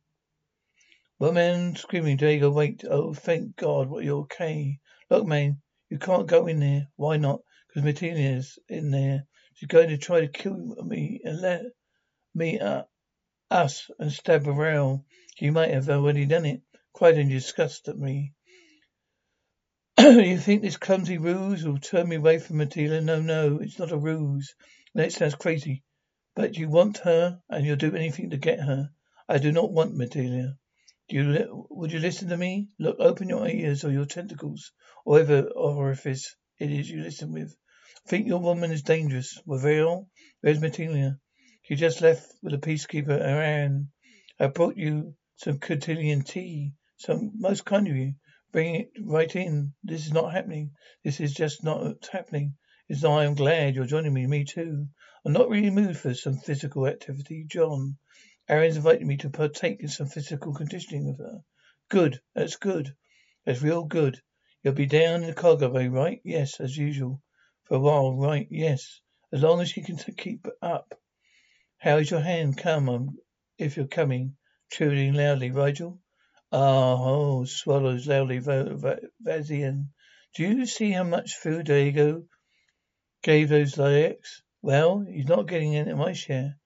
One 1.23 1.35
man 1.35 1.77
screaming, 1.77 2.17
D'Argo, 2.17 2.51
wait. 2.51 2.85
Oh, 2.85 3.15
thank 3.15 3.55
God, 3.55 3.89
what 3.89 4.03
you're 4.03 4.23
okay. 4.23 4.81
Look, 5.09 5.25
man, 5.25 5.63
you 5.89 5.97
can't 5.97 6.27
go 6.27 6.49
in 6.49 6.59
there. 6.59 6.89
Why 6.97 7.17
not? 7.17 7.43
Because 7.69 8.03
in 8.69 8.91
there. 8.91 9.25
She's 9.55 9.69
going 9.69 9.91
to 9.91 9.99
try 9.99 10.23
to 10.23 10.27
kill 10.27 10.57
me 10.85 11.21
and 11.23 11.41
let 11.41 11.63
me 12.35 12.59
uh, 12.59 12.83
us 13.53 13.89
and 14.01 14.11
stab 14.11 14.49
around. 14.49 15.05
She 15.37 15.51
might 15.51 15.71
have 15.71 15.89
already 15.89 16.27
done 16.27 16.45
it. 16.45 16.63
Quite 16.93 17.17
in 17.17 17.29
disgust 17.29 17.87
at 17.87 17.97
me. 17.97 18.33
you 20.01 20.39
think 20.39 20.63
this 20.63 20.77
clumsy 20.77 21.19
ruse 21.19 21.65
will 21.65 21.79
turn 21.79 22.09
me 22.09 22.17
away 22.17 22.41
from 22.41 22.57
Matala? 22.57 23.01
No, 23.01 23.21
no, 23.21 23.61
it's 23.61 23.79
not 23.79 23.93
a 23.93 23.97
ruse. 23.97 24.57
That 24.97 25.13
sounds 25.13 25.37
crazy. 25.37 25.85
But 26.35 26.57
you 26.57 26.69
want 26.69 26.99
her, 26.99 27.41
and 27.49 27.65
you'll 27.65 27.77
do 27.77 27.95
anything 27.95 28.31
to 28.31 28.39
get 28.39 28.59
her. 28.59 28.91
I 29.29 29.39
do 29.39 29.53
not 29.53 29.71
want 29.71 29.95
Matala. 29.97 30.57
Do 31.13 31.19
you 31.19 31.67
would 31.69 31.93
you 31.93 31.99
listen 31.99 32.31
to 32.31 32.39
me? 32.39 32.71
Look, 32.79 32.97
open 32.99 33.29
your 33.29 33.47
ears 33.47 33.85
or 33.85 33.91
your 33.93 34.07
tentacles, 34.07 34.73
or 35.05 35.13
whatever 35.13 35.43
orifice 35.43 36.35
it 36.59 36.73
is 36.73 36.89
you 36.89 37.03
listen 37.03 37.35
with. 37.35 37.55
Think 38.09 38.27
your 38.27 38.41
woman 38.41 38.73
is 38.73 38.81
dangerous. 38.81 39.39
Well, 39.45 40.09
where's 40.41 40.59
Matala? 40.61 41.19
She 41.65 41.75
just 41.75 42.01
left 42.01 42.33
with 42.43 42.55
a 42.55 42.57
peacekeeper, 42.57 43.21
Aeryn. 43.21 43.89
I 44.41 44.47
brought 44.47 44.79
you 44.79 45.15
some 45.37 45.59
cotillion 45.59 46.23
tea. 46.23 46.73
Some 46.97 47.33
most 47.35 47.67
kind 47.67 47.87
of 47.89 47.95
you. 47.95 48.15
Bring 48.51 48.77
it 48.77 48.93
right 49.05 49.37
in. 49.37 49.75
This 49.85 50.07
is 50.07 50.15
not 50.15 50.33
happening. 50.33 50.71
This 51.05 51.21
is 51.21 51.35
just 51.35 51.63
not 51.63 52.09
happening. 52.11 52.55
It's 52.89 53.05
I 53.05 53.27
am 53.27 53.35
glad 53.35 53.75
you're 53.75 53.85
joining 53.85 54.15
me. 54.15 54.27
Me 54.27 54.47
too. 54.47 54.87
I'm 55.27 55.35
not 55.35 55.51
really 55.51 55.69
moved 55.69 55.99
for 55.99 56.15
some 56.15 56.39
physical 56.39 56.87
activity, 56.87 57.45
John. 57.47 57.99
Aeryn's 58.53 58.77
invited 58.77 59.07
me 59.07 59.17
to 59.17 59.31
partake 59.31 59.81
in 59.81 59.89
some 59.89 60.09
physical 60.09 60.53
conditioning 60.53 61.07
with 61.07 61.19
her. 61.21 61.43
Good. 61.89 62.21
That's 62.35 62.57
good. 62.57 62.95
That's 63.47 63.63
real 63.63 63.85
good. 63.85 64.21
You'll 64.63 64.75
be 64.75 64.85
down 64.85 65.23
in 65.23 65.29
the 65.29 65.33
cargo 65.33 65.71
bay, 65.71 65.89
right? 65.89 66.21
Yes, 66.23 66.61
as 66.61 66.77
usual. 66.77 67.23
For 67.65 67.77
a 67.77 67.81
while, 67.81 68.15
right? 68.15 68.47
Yes. 68.51 69.01
As 69.33 69.43
long 69.43 69.63
as 69.63 69.75
you 69.75 69.83
can 69.83 69.97
keep 69.97 70.47
up. 70.61 70.95
How 71.79 71.97
is 71.97 72.11
your 72.11 72.21
hand? 72.21 72.59
Come 72.59 72.91
on, 72.91 73.17
if 73.57 73.79
you're 73.79 73.87
coming. 73.87 74.37
Trilling 74.71 75.15
loudly, 75.15 75.51
Rygel. 75.51 75.99
Ah, 76.53 76.97
oh, 76.99 77.45
swallows 77.45 78.07
loudly, 78.07 78.41
Vazian. 78.41 79.87
Do 80.35 80.43
you 80.43 80.67
see 80.67 80.91
how 80.91 81.05
much 81.05 81.37
food 81.37 81.67
D'Argo 81.67 82.25
gave 83.23 83.49
those 83.49 83.79
Lyaks? 83.79 84.43
Well, 84.61 85.01
he's 85.01 85.27
not 85.27 85.49
getting 85.49 85.73
into 85.73 85.97
my 85.97 86.13
share. 86.13 86.59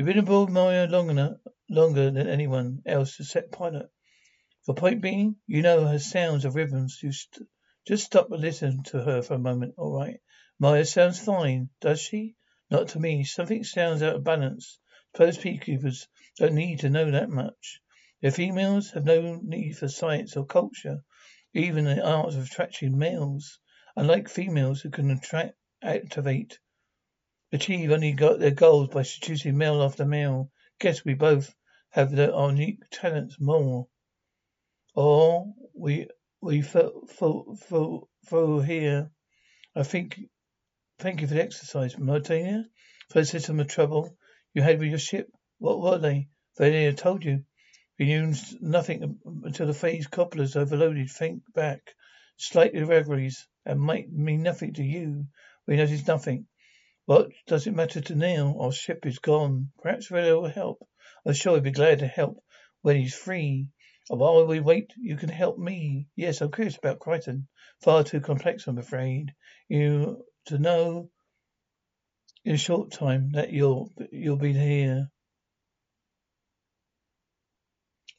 You've 0.00 0.06
been 0.06 0.16
aboard 0.16 0.48
Moya 0.48 0.86
long 0.86 1.10
enough, 1.10 1.36
longer 1.68 2.10
than 2.10 2.26
anyone 2.26 2.80
else 2.86 3.20
except 3.20 3.52
pilot. 3.52 3.90
The 4.66 4.72
point 4.72 5.02
being, 5.02 5.36
you 5.46 5.60
know 5.60 5.84
her 5.84 5.98
sounds 5.98 6.46
of 6.46 6.54
rhythms. 6.54 6.98
You 7.02 7.12
st- 7.12 7.46
just 7.86 8.06
stop 8.06 8.32
and 8.32 8.40
listen 8.40 8.82
to 8.84 9.02
her 9.02 9.20
for 9.20 9.34
a 9.34 9.38
moment, 9.38 9.74
all 9.76 9.92
right? 9.92 10.18
Moya 10.58 10.86
sounds 10.86 11.18
fine, 11.18 11.68
does 11.82 12.00
she? 12.00 12.34
Not 12.70 12.88
to 12.88 12.98
me. 12.98 13.24
Something 13.24 13.62
sounds 13.62 14.00
out 14.00 14.16
of 14.16 14.24
balance. 14.24 14.78
Suppose 15.12 15.36
peacekeepers 15.36 16.06
don't 16.38 16.54
need 16.54 16.80
to 16.80 16.88
know 16.88 17.10
that 17.10 17.28
much. 17.28 17.82
Their 18.22 18.30
females 18.30 18.92
have 18.92 19.04
no 19.04 19.38
need 19.42 19.76
for 19.76 19.88
science 19.88 20.34
or 20.34 20.46
culture, 20.46 21.04
even 21.52 21.84
the 21.84 22.02
art 22.02 22.28
of 22.28 22.42
attracting 22.42 22.96
males. 22.96 23.58
Unlike 23.96 24.30
females 24.30 24.80
who 24.80 24.88
can 24.88 25.10
attract, 25.10 25.58
activate, 25.82 26.58
achieve 27.52 27.90
only 27.90 28.12
got 28.12 28.38
their 28.38 28.50
goals 28.50 28.88
by 28.88 29.02
seducing 29.02 29.56
male 29.56 29.82
after 29.82 30.04
male. 30.04 30.50
Guess 30.78 31.04
we 31.04 31.14
both 31.14 31.54
have 31.90 32.10
the, 32.10 32.32
our 32.32 32.50
unique 32.50 32.82
talents 32.90 33.36
more. 33.40 33.88
Or 34.94 35.52
we 35.74 36.08
we 36.40 36.62
for 36.62 36.92
for 37.08 37.56
for, 37.56 38.08
for 38.24 38.64
here. 38.64 39.10
I 39.74 39.82
think 39.82 40.20
Thank 41.00 41.22
you 41.22 41.26
for 41.28 41.32
the 41.32 41.42
exercise, 41.42 41.96
Martina. 41.96 42.66
First 43.08 43.30
system 43.30 43.58
of 43.58 43.68
trouble 43.68 44.18
you 44.52 44.60
had 44.60 44.78
with 44.78 44.90
your 44.90 44.98
ship. 44.98 45.32
What 45.56 45.80
were 45.80 45.96
they? 45.96 46.28
They 46.58 46.70
never 46.70 46.94
told 46.94 47.24
you. 47.24 47.44
We 47.98 48.04
knew 48.04 48.34
nothing 48.60 49.18
until 49.44 49.66
the 49.66 49.72
phase 49.72 50.06
couplers 50.08 50.56
overloaded. 50.56 51.08
Think 51.10 51.42
back. 51.54 51.80
Slight 52.36 52.74
irregularities 52.74 53.48
and 53.64 53.80
might 53.80 54.12
mean 54.12 54.42
nothing 54.42 54.74
to 54.74 54.82
you. 54.82 55.26
We 55.66 55.76
noticed 55.76 56.06
nothing. 56.06 56.46
What 57.06 57.30
does 57.46 57.66
it 57.66 57.74
matter 57.74 58.00
to 58.00 58.14
Neil? 58.14 58.56
Our 58.60 58.72
ship 58.72 59.06
is 59.06 59.18
gone. 59.18 59.72
Perhaps 59.82 60.10
Red 60.10 60.32
will 60.32 60.48
help. 60.48 60.86
I'm 61.24 61.32
sure 61.32 61.54
he'd 61.54 61.64
be 61.64 61.70
glad 61.70 62.00
to 62.00 62.06
help 62.06 62.42
when 62.82 62.96
he's 62.96 63.14
free. 63.14 63.68
While 64.08 64.46
we 64.46 64.60
wait, 64.60 64.92
you 64.96 65.16
can 65.16 65.28
help 65.28 65.58
me. 65.58 66.08
Yes, 66.16 66.40
I'm 66.40 66.50
curious 66.50 66.76
about 66.76 66.98
Crichton. 66.98 67.48
Far 67.80 68.04
too 68.04 68.20
complex, 68.20 68.66
I'm 68.66 68.78
afraid. 68.78 69.34
You 69.68 70.24
to 70.46 70.58
know 70.58 71.10
in 72.44 72.54
a 72.54 72.58
short 72.58 72.90
time 72.90 73.32
that 73.32 73.52
you'll 73.52 73.92
you'll 74.10 74.36
be 74.36 74.52
here. 74.52 75.10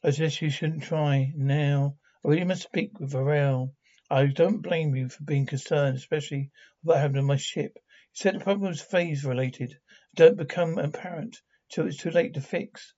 I 0.02 0.10
suggest 0.10 0.42
you 0.42 0.50
shouldn't 0.50 0.82
try 0.82 1.32
now. 1.36 1.96
Oh, 2.24 2.28
I 2.28 2.32
really 2.32 2.44
must 2.44 2.62
speak 2.62 2.98
with 2.98 3.12
Verell. 3.12 3.74
I 4.10 4.26
don't 4.26 4.62
blame 4.62 4.94
you 4.94 5.08
for 5.08 5.22
being 5.24 5.46
concerned, 5.46 5.96
especially 5.96 6.50
about 6.82 6.98
having 6.98 7.24
my 7.24 7.36
ship. 7.36 7.78
Said 8.14 8.34
the 8.34 8.40
problem 8.40 8.68
was 8.68 8.82
phase 8.82 9.24
related. 9.24 9.78
Don't 10.14 10.36
become 10.36 10.78
apparent 10.78 11.40
till 11.70 11.86
it's 11.86 11.96
too 11.96 12.10
late 12.10 12.34
to 12.34 12.42
fix. 12.42 12.92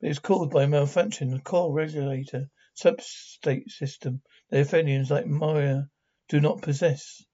But 0.00 0.10
it's 0.10 0.18
caused 0.20 0.52
by 0.52 0.62
a 0.62 0.68
malfunction 0.68 1.28
in 1.28 1.34
the 1.34 1.42
core 1.42 1.72
regulator 1.72 2.48
substate 2.76 3.70
system 3.70 4.22
that 4.50 4.58
Leviathans 4.58 5.10
like 5.10 5.26
Moya 5.26 5.88
do 6.28 6.40
not 6.40 6.62
possess. 6.62 7.24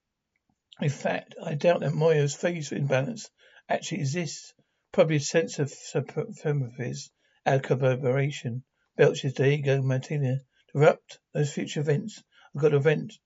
In 0.80 0.88
fact, 0.88 1.34
I 1.42 1.54
doubt 1.54 1.80
that 1.80 1.92
Moya's 1.92 2.34
phase 2.34 2.72
imbalance 2.72 3.30
actually 3.68 4.00
exists. 4.00 4.54
Probably 4.92 5.16
a 5.16 5.20
sense 5.20 5.58
of 5.58 5.70
supremacy, 5.70 7.10
collaboration. 7.44 8.64
Belches, 8.96 9.34
D'Argo, 9.34 9.82
Martina. 9.82 10.40
Disrupt 10.72 11.20
those 11.32 11.52
future 11.52 11.80
events. 11.80 12.22
I've 12.54 12.62
got 12.62 12.70
to 12.70 12.80
vent. 12.80 13.18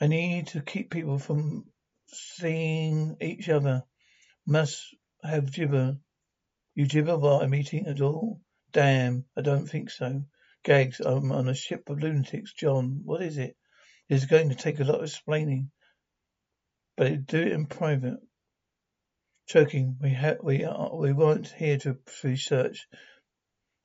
I 0.00 0.08
need 0.08 0.48
to 0.48 0.60
keep 0.60 0.90
people 0.90 1.18
from 1.18 1.70
seeing 2.08 3.16
each 3.20 3.48
other. 3.48 3.84
Must 4.46 4.82
have 5.22 5.52
gibber. 5.52 5.98
You 6.74 6.86
gibber 6.86 7.18
while 7.18 7.40
I'm 7.40 7.54
eating 7.54 7.86
at 7.86 8.00
all? 8.00 8.40
Damn, 8.72 9.24
I 9.36 9.42
don't 9.42 9.66
think 9.66 9.90
so. 9.90 10.24
Gags, 10.64 11.00
I'm 11.00 11.32
on 11.32 11.48
a 11.48 11.54
ship 11.54 11.88
of 11.88 12.00
lunatics. 12.00 12.52
John, 12.52 13.00
what 13.04 13.22
is 13.22 13.38
it? 13.38 13.56
It's 14.08 14.26
going 14.26 14.50
to 14.50 14.54
take 14.54 14.80
a 14.80 14.84
lot 14.84 14.98
of 14.98 15.04
explaining 15.04 15.70
but 16.98 17.06
it 17.06 17.26
do 17.26 17.38
it 17.40 17.52
in 17.52 17.66
private. 17.66 18.18
Choking, 19.46 19.96
we 20.02 20.12
ha- 20.12 20.42
we 20.42 20.64
are, 20.64 20.94
we 20.94 21.12
weren't 21.12 21.46
here 21.46 21.78
to 21.78 21.96
research, 22.24 22.88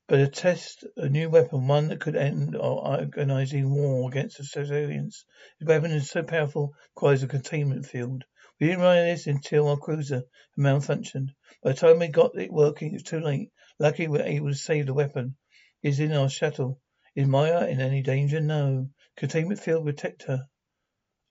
but 0.06 0.16
to 0.16 0.28
test 0.28 0.84
a 0.96 1.08
new 1.08 1.30
weapon, 1.30 1.66
one 1.66 1.88
that 1.88 2.00
could 2.00 2.14
end 2.14 2.54
our 2.56 3.00
organizing 3.00 3.70
war 3.70 4.08
against 4.08 4.36
the 4.36 4.44
civilians. 4.44 5.24
The 5.60 5.66
weapon 5.66 5.92
is 5.92 6.10
so 6.10 6.22
powerful, 6.22 6.74
requires 6.94 7.22
a 7.22 7.26
containment 7.26 7.86
field. 7.86 8.22
We 8.60 8.66
didn't 8.66 8.82
realize 8.82 9.24
this 9.24 9.34
until 9.34 9.68
our 9.68 9.78
cruiser 9.78 10.16
had 10.16 10.24
malfunctioned. 10.58 11.30
By 11.62 11.72
the 11.72 11.78
time 11.78 11.98
we 12.00 12.08
got 12.08 12.38
it 12.38 12.52
working, 12.52 12.90
it 12.90 12.94
was 12.94 13.02
too 13.02 13.20
late. 13.20 13.50
Lucky 13.78 14.06
we 14.06 14.18
were 14.18 14.24
able 14.24 14.50
to 14.50 14.54
save 14.54 14.86
the 14.86 14.94
weapon. 14.94 15.36
It's 15.82 15.98
in 15.98 16.12
our 16.12 16.28
shuttle. 16.28 16.80
Is 17.16 17.26
Moya 17.26 17.66
in 17.66 17.80
any 17.80 18.02
danger? 18.02 18.40
No. 18.40 18.90
Containment 19.16 19.60
field 19.60 19.86
protect 19.86 20.24
her 20.24 20.48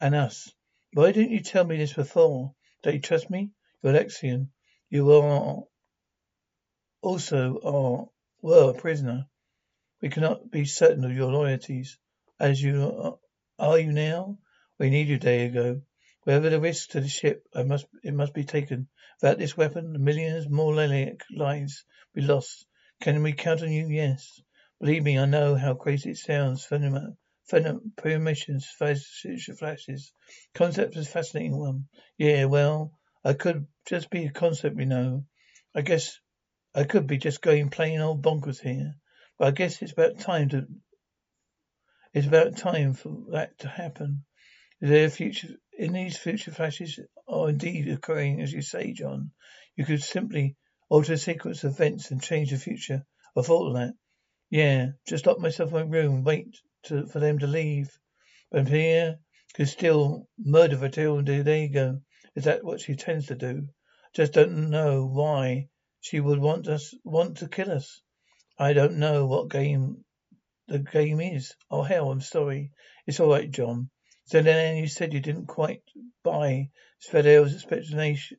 and 0.02 0.16
us. 0.16 0.52
Why 0.94 1.12
didn't 1.12 1.32
you 1.32 1.42
tell 1.42 1.64
me 1.64 1.78
this 1.78 1.94
before? 1.94 2.56
Don't 2.82 2.96
you 2.96 3.02
trust 3.02 3.30
me? 3.30 3.52
You're 3.82 3.94
Alexian. 3.94 4.50
You 4.90 5.12
are 5.12 5.64
also 7.02 7.60
are 7.64 8.13
were 8.44 8.72
a 8.72 8.74
prisoner. 8.74 9.26
We 10.02 10.10
cannot 10.10 10.52
be 10.52 10.66
certain 10.66 11.06
of 11.06 11.14
your 11.16 11.32
loyalties. 11.32 11.98
As 12.40 12.62
you 12.62 12.92
are, 12.92 13.18
are 13.58 13.80
you 13.80 13.94
now? 13.94 14.38
We 14.78 14.90
need 14.90 15.08
you, 15.08 15.18
D'Argo. 15.18 15.82
Whatever 16.24 16.50
the 16.50 16.60
risk 16.60 16.90
to 16.90 17.00
the 17.00 17.08
ship, 17.08 17.48
I 17.56 17.64
must 17.64 17.86
it 18.04 18.14
must 18.14 18.34
be 18.34 18.44
taken. 18.44 18.90
Without 19.22 19.38
this 19.38 19.56
weapon, 19.56 20.04
millions 20.04 20.50
more 20.50 20.76
lives 20.76 21.86
be 22.14 22.22
lost. 22.22 22.68
Can 23.02 23.24
we 23.24 23.32
count 23.32 23.62
on 23.62 23.72
you? 23.72 23.88
Yes. 23.88 24.42
Believe 24.82 25.04
me, 25.04 25.18
I 25.18 25.26
know 25.26 25.56
how 25.56 25.74
crazy 25.76 26.12
it 26.12 26.18
sounds. 26.18 26.66
Phenomenal. 26.66 27.18
Phenom- 27.50 27.96
premonitions, 27.96 28.66
flashes. 28.78 30.14
Concept 30.54 30.98
is 30.98 31.08
a 31.08 31.12
fascinating 31.12 31.58
one. 31.58 31.88
Yeah, 32.18 32.46
well, 32.46 33.00
I 33.24 33.34
could 33.34 33.68
just 33.86 34.10
be 34.10 34.26
a 34.26 34.32
concept, 34.32 34.78
you 34.78 34.86
know. 34.86 35.26
I 35.74 35.82
guess 35.82 36.20
I 36.76 36.86
could 36.86 37.06
be 37.06 37.18
just 37.18 37.42
going 37.42 37.70
plain 37.70 38.00
old 38.00 38.24
bonkers 38.24 38.60
here. 38.60 38.96
But 39.38 39.48
I 39.48 39.52
guess 39.52 39.82
it's 39.82 39.92
about 39.92 40.20
time 40.20 40.50
to 40.50 40.68
it's 42.14 42.28
about 42.28 42.58
time 42.58 42.94
for 42.94 43.26
that 43.32 43.58
to 43.60 43.68
happen. 43.68 44.26
Is 44.82 44.90
there 44.90 45.10
future 45.10 45.50
in 45.78 45.94
these 45.94 46.18
future 46.18 46.52
flashes 46.52 47.00
are 47.28 47.50
indeed 47.50 47.88
occurring 47.90 48.42
as 48.42 48.52
you 48.52 48.62
say, 48.62 48.94
John? 48.94 49.32
You 49.76 49.86
could 49.86 50.02
simply 50.02 50.56
alter 50.90 51.14
the 51.14 51.18
sequence 51.18 51.64
of 51.64 51.74
events 51.74 52.12
and 52.12 52.22
change 52.22 52.52
the 52.52 52.58
future. 52.58 53.06
I 53.36 53.42
thought 53.42 53.68
of 53.68 53.76
that. 53.76 53.94
Yeah, 54.50 54.92
just 55.08 55.26
lock 55.26 55.40
myself 55.40 55.70
in 55.74 55.76
my 55.76 55.98
room 55.98 56.16
and 56.16 56.26
wait 56.26 56.60
to, 56.84 57.08
for 57.08 57.20
them 57.20 57.40
to 57.40 57.48
leave. 57.48 57.90
But 58.52 58.68
here 58.68 59.20
could 59.56 59.70
still 59.70 60.28
murder 60.38 60.78
Matala. 60.78 61.24
There 61.24 61.58
you 61.58 61.70
go. 61.70 62.02
Is 62.36 62.46
that 62.46 62.64
what 62.64 62.82
she 62.82 62.96
tends 62.96 63.28
to 63.28 63.36
do? 63.36 63.68
Just 64.14 64.34
don't 64.34 64.70
know 64.70 65.06
why 65.06 65.70
she 66.04 66.20
would 66.20 66.38
want 66.38 66.68
us 66.68 66.94
want 67.06 67.38
to 67.38 67.48
kill 67.48 67.72
us. 67.72 68.02
I 68.60 68.74
don't 68.74 68.98
know 68.98 69.26
what 69.26 69.50
game 69.50 70.04
the 70.68 70.80
game 70.80 71.22
is. 71.22 71.56
Oh 71.72 71.82
hell, 71.82 72.12
I'm 72.12 72.20
sorry. 72.20 72.72
It's 73.08 73.22
all 73.22 73.30
right, 73.30 73.50
John. 73.50 73.90
So 74.26 74.42
then 74.42 74.76
you 74.76 74.88
said 74.88 75.14
you 75.14 75.22
didn't 75.22 75.46
quite 75.46 75.82
buy 76.22 76.72
Spedel's 77.00 77.54
explanation, 77.54 78.38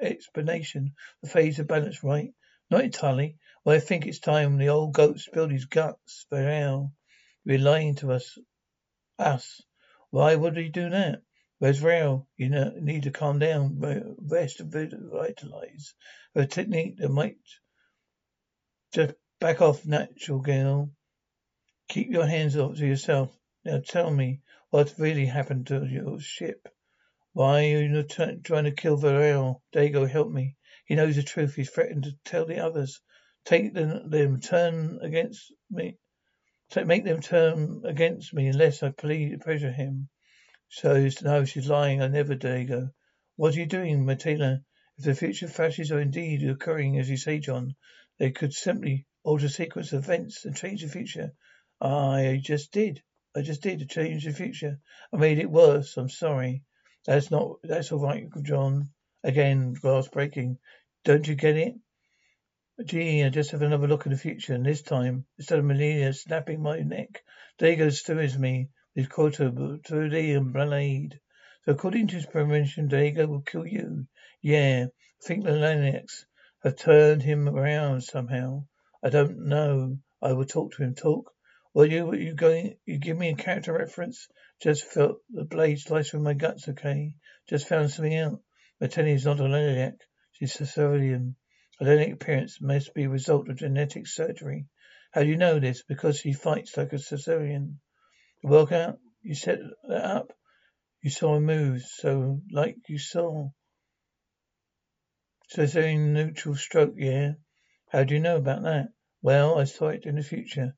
explanation 0.00 0.94
for 1.20 1.28
phase 1.28 1.58
of 1.58 1.66
balance, 1.66 2.02
right? 2.02 2.32
Not 2.70 2.84
entirely. 2.84 3.36
Well, 3.62 3.76
I 3.76 3.80
think 3.80 4.06
it's 4.06 4.18
time 4.18 4.56
the 4.56 4.70
old 4.70 4.94
goat 4.94 5.18
spilled 5.18 5.52
his 5.52 5.66
guts. 5.66 6.24
Verell, 6.32 6.92
you're 7.44 7.58
lying 7.58 7.94
to 7.96 8.12
us. 8.12 8.38
Us. 9.18 9.60
Why 10.08 10.34
would 10.34 10.56
he 10.56 10.70
do 10.70 10.88
that? 10.88 11.20
Where's 11.58 11.80
You 11.80 12.50
know, 12.50 12.74
need 12.78 13.04
to 13.04 13.10
calm 13.10 13.38
down, 13.38 13.80
rest, 13.80 14.60
vitalize. 14.60 15.94
A 16.34 16.46
technique 16.46 16.98
that 16.98 17.08
might 17.08 17.38
just 18.92 19.14
back 19.40 19.62
off, 19.62 19.86
natural 19.86 20.40
girl. 20.40 20.90
Keep 21.88 22.10
your 22.10 22.26
hands 22.26 22.56
off 22.58 22.76
to 22.76 22.86
yourself. 22.86 23.34
Now 23.64 23.80
tell 23.80 24.10
me 24.10 24.42
what 24.68 24.98
really 24.98 25.24
happened 25.24 25.68
to 25.68 25.86
your 25.86 26.20
ship. 26.20 26.68
Why 27.32 27.72
are 27.72 27.82
you 27.82 28.02
trying 28.02 28.42
to 28.42 28.72
kill 28.72 28.98
Verell? 28.98 29.62
D'Argo, 29.72 30.04
help 30.04 30.30
me. 30.30 30.56
He 30.84 30.94
knows 30.94 31.16
the 31.16 31.22
truth. 31.22 31.54
He's 31.54 31.70
threatened 31.70 32.04
to 32.04 32.12
tell 32.24 32.44
the 32.44 32.58
others. 32.58 33.00
Take 33.46 33.72
them, 33.72 34.10
them 34.10 34.40
turn 34.40 34.98
against 35.00 35.52
me. 35.70 35.96
Make 36.84 37.04
them 37.04 37.22
turn 37.22 37.82
against 37.86 38.34
me 38.34 38.48
unless 38.48 38.82
I 38.82 38.90
plead 38.90 39.40
pressure 39.40 39.72
him. 39.72 40.10
So 40.68 41.08
no, 41.22 41.44
she's 41.44 41.68
lying. 41.68 42.02
I 42.02 42.08
never 42.08 42.34
D'Argo. 42.34 42.90
What 43.36 43.54
are 43.54 43.58
you 43.58 43.66
doing, 43.66 44.04
Matala? 44.04 44.64
If 44.98 45.04
the 45.04 45.14
future 45.14 45.46
flashes 45.46 45.92
are 45.92 46.00
indeed 46.00 46.42
occurring 46.42 46.98
as 46.98 47.08
you 47.08 47.16
say, 47.16 47.38
John, 47.38 47.76
they 48.18 48.30
could 48.30 48.52
simply 48.52 49.06
alter 49.22 49.48
sequence 49.48 49.92
of 49.92 50.04
events 50.04 50.44
and 50.44 50.56
change 50.56 50.82
the 50.82 50.88
future. 50.88 51.32
I 51.80 52.40
just 52.42 52.72
did. 52.72 53.02
I 53.34 53.42
just 53.42 53.62
did 53.62 53.80
to 53.80 53.86
change 53.86 54.24
the 54.24 54.32
future. 54.32 54.80
I 55.12 55.18
made 55.18 55.38
it 55.38 55.50
worse. 55.50 55.96
I'm 55.96 56.08
sorry. 56.08 56.62
That's 57.04 57.30
not. 57.30 57.58
That's 57.62 57.92
all 57.92 58.00
right, 58.00 58.26
John. 58.42 58.90
Again, 59.22 59.74
glass 59.74 60.08
breaking. 60.08 60.58
Don't 61.04 61.28
you 61.28 61.34
get 61.34 61.56
it? 61.56 61.74
Gee, 62.84 63.22
I 63.22 63.28
just 63.28 63.52
have 63.52 63.62
another 63.62 63.88
look 63.88 64.06
at 64.06 64.12
the 64.12 64.18
future, 64.18 64.54
and 64.54 64.64
this 64.64 64.82
time, 64.82 65.26
instead 65.38 65.58
of 65.58 65.64
Melina 65.64 66.12
snapping 66.12 66.60
my 66.60 66.80
neck, 66.80 67.22
D'Argo 67.58 67.90
stirs 67.90 68.38
me 68.38 68.68
with 68.96 69.10
quota 69.10 69.44
and 69.44 70.52
blade. 70.52 71.20
So 71.64 71.72
according 71.72 72.08
to 72.08 72.14
his 72.16 72.24
premonition, 72.24 72.88
D'Argo 72.88 73.26
will 73.26 73.42
kill 73.42 73.66
you. 73.66 74.06
Yeah, 74.40 74.86
I 74.86 75.26
think 75.26 75.44
the 75.44 75.50
Laniacs 75.50 76.24
have 76.64 76.76
turned 76.76 77.22
him 77.22 77.46
around 77.46 78.00
somehow. 78.00 78.64
I 79.02 79.10
don't 79.10 79.48
know. 79.48 79.98
I 80.22 80.32
will 80.32 80.46
talk 80.46 80.72
to 80.72 80.82
him. 80.82 80.94
Talk? 80.94 81.30
Well, 81.74 81.84
you 81.84 82.14
you 82.14 82.34
going? 82.34 82.78
You 82.86 82.98
give 82.98 83.18
me 83.18 83.28
a 83.28 83.36
character 83.36 83.74
reference? 83.74 84.28
Just 84.62 84.84
felt 84.84 85.18
the 85.28 85.44
blade 85.44 85.78
slice 85.78 86.08
through 86.08 86.22
my 86.22 86.32
guts. 86.32 86.66
Okay. 86.66 87.14
Just 87.50 87.68
found 87.68 87.90
something 87.90 88.16
out. 88.16 88.40
Matala 88.82 89.14
is 89.14 89.26
not 89.26 89.40
a 89.40 89.42
Leliac. 89.42 89.98
She's. 90.32 90.58
A 90.58 91.84
Leliac 91.84 92.14
appearance 92.14 92.62
must 92.62 92.94
be 92.94 93.04
a 93.04 93.10
result 93.10 93.50
of 93.50 93.58
genetic 93.58 94.06
surgery. 94.06 94.66
How 95.12 95.22
do 95.22 95.28
you 95.28 95.36
know 95.36 95.60
this? 95.60 95.82
Because 95.82 96.16
she 96.18 96.32
fights 96.32 96.74
like 96.78 96.94
a 96.94 96.96
Cesarean. 96.96 97.76
The 98.46 98.52
workout? 98.52 99.00
You 99.22 99.34
set 99.34 99.58
that 99.88 100.04
up? 100.04 100.32
You 101.02 101.10
saw 101.10 101.34
a 101.34 101.40
move, 101.40 101.82
so 101.82 102.42
like 102.52 102.76
you 102.88 102.96
saw. 102.96 103.48
So 105.48 105.62
it's 105.62 105.74
a 105.74 105.96
neutral 105.96 106.54
stroke, 106.54 106.94
yeah? 106.96 107.32
How 107.88 108.04
do 108.04 108.14
you 108.14 108.20
know 108.20 108.36
about 108.36 108.62
that? 108.62 108.90
Well, 109.20 109.58
I 109.58 109.64
saw 109.64 109.88
it 109.88 110.06
in 110.06 110.14
the 110.14 110.22
future. 110.22 110.76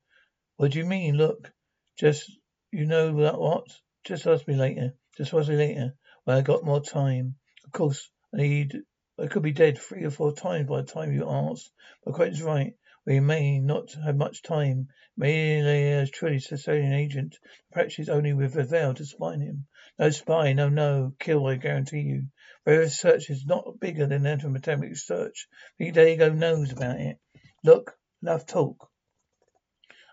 What 0.57 0.71
do 0.71 0.79
you 0.79 0.87
mean? 0.87 1.17
Look, 1.17 1.53
just 1.99 2.33
you 2.73 2.87
know 2.87 3.15
that 3.21 3.39
what? 3.39 3.67
Just 4.03 4.27
ask 4.27 4.49
me 4.49 4.55
later. 4.55 4.95
Just 5.19 5.35
ask 5.35 5.51
me 5.51 5.57
later. 5.57 5.95
When 6.25 6.39
I 6.39 6.41
got 6.41 6.65
more 6.65 6.81
time. 6.81 7.35
Of 7.67 7.73
course, 7.73 8.11
I 8.33 8.39
need. 8.39 8.79
I 9.21 9.27
could 9.27 9.43
be 9.43 9.53
dead 9.53 9.77
three 9.77 10.05
or 10.05 10.11
four 10.11 10.33
times 10.33 10.71
by 10.71 10.81
the 10.81 10.87
time 10.87 11.13
you 11.13 11.29
ask. 11.29 11.67
But 12.03 12.15
Quentin's 12.15 12.43
right. 12.43 12.78
We 13.09 13.21
may 13.21 13.59
not 13.59 13.95
have 14.05 14.19
much 14.19 14.43
time. 14.43 14.89
Maybe 15.17 15.67
is 15.67 16.11
truly 16.11 16.41
Cesarean 16.41 16.93
agent. 16.93 17.39
Perhaps 17.73 17.95
she's 17.95 18.11
only 18.11 18.35
with 18.35 18.55
Ravel 18.55 18.93
to 18.93 19.07
spy 19.07 19.29
on 19.29 19.41
him. 19.41 19.67
No 19.99 20.11
spy, 20.11 20.53
no, 20.53 20.69
no. 20.69 21.15
Kill, 21.19 21.47
I 21.47 21.55
guarantee 21.55 22.01
you. 22.01 22.29
Ravel's 22.67 23.01
search 23.01 23.31
is 23.31 23.47
not 23.47 23.81
bigger 23.81 24.07
than 24.07 24.25
anthropometric 24.25 24.99
search. 24.99 25.49
Big 25.79 25.95
D'Argo 25.95 26.35
knows 26.35 26.71
about 26.71 27.01
it. 27.01 27.19
Look, 27.65 27.97
enough 28.21 28.45
talk. 28.45 28.91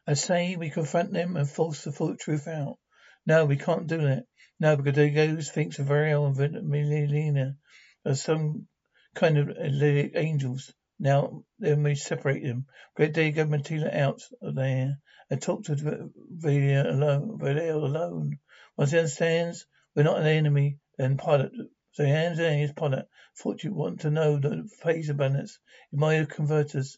I 0.07 0.13
say 0.13 0.55
we 0.55 0.69
confront 0.69 1.11
them 1.11 1.35
and 1.35 1.49
force 1.49 1.83
the 1.83 1.91
full 1.91 2.15
truth 2.15 2.47
out. 2.47 2.79
No, 3.25 3.43
we 3.43 3.57
can't 3.57 3.87
do 3.87 3.97
that. 4.03 4.23
No, 4.57 4.77
because 4.77 4.93
D'Argo 4.93 5.41
thinks 5.41 5.79
of 5.79 5.91
Ariel 5.91 6.27
and 6.27 6.69
Melina 6.69 7.57
as 8.05 8.21
some 8.21 8.69
kind 9.15 9.37
of 9.37 9.51
angels. 9.59 10.73
Now 10.97 11.43
then 11.59 11.83
we 11.83 11.95
separate 11.95 12.43
them. 12.43 12.67
Great 12.95 13.13
D'Argo 13.13 13.45
Matala 13.45 13.93
out 13.93 14.21
of 14.41 14.55
there 14.55 14.97
and 15.29 15.41
talk 15.41 15.65
to 15.65 15.75
Valia 15.75 16.85
alone. 16.89 17.37
Valia 17.37 17.73
alone. 17.73 18.39
Once 18.77 18.91
he 18.91 18.97
understands 18.97 19.65
we're 19.95 20.03
not 20.03 20.19
an 20.19 20.27
enemy, 20.27 20.77
then 20.97 21.17
pilot. 21.17 21.51
So 21.91 22.03
he 22.03 22.09
hands 22.09 22.39
in 22.39 22.59
his 22.59 22.73
pilot. 22.73 23.07
Thought 23.37 23.63
you 23.63 23.73
want 23.73 24.01
to 24.01 24.09
know 24.09 24.37
the 24.37 24.69
phase 24.83 25.11
balance. 25.11 25.59
In 25.91 25.99
my 25.99 26.25
converters 26.25 26.97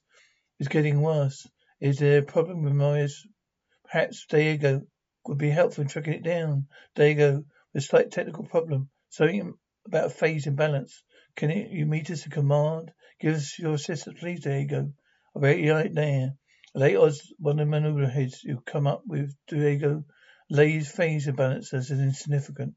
is 0.60 0.68
getting 0.68 1.02
worse. 1.02 1.48
Is 1.80 2.00
there 2.00 2.20
a 2.20 2.24
problem 2.24 2.64
with 2.64 2.74
Moyes? 2.74 3.26
Perhaps 3.86 4.26
D'Argo 4.28 4.82
would 5.26 5.38
be 5.38 5.50
helpful 5.50 5.84
in 5.84 5.88
tracking 5.88 6.14
it 6.14 6.24
down. 6.24 6.68
With 6.96 7.20
a 7.20 7.82
slight 7.82 8.12
technical 8.12 8.46
problem. 8.46 8.90
Something 9.10 9.54
about 9.86 10.12
phase 10.12 10.48
imbalance. 10.48 11.04
Can 11.36 11.50
you 11.50 11.86
meet 11.86 12.10
us 12.10 12.26
in 12.26 12.32
command? 12.32 12.92
Give 13.20 13.34
us 13.34 13.58
your 13.58 13.74
assistance, 13.74 14.20
please, 14.20 14.42
D'Argo. 14.42 14.94
I'll 15.36 15.42
be 15.42 15.68
right 15.72 15.92
there. 15.92 16.38
Late 16.76 16.98
odds, 16.98 17.34
one 17.40 17.60
of 17.60 17.66
the 17.66 17.72
maneuver 17.72 18.08
heads 18.08 18.44
you 18.44 18.62
come 18.62 18.86
up 18.86 19.02
with 19.08 19.36
D'Argo 19.48 20.06
lays 20.52 20.92
phase 20.92 21.28
imbalance 21.28 21.74
as 21.74 21.90
insignificant. 21.90 22.76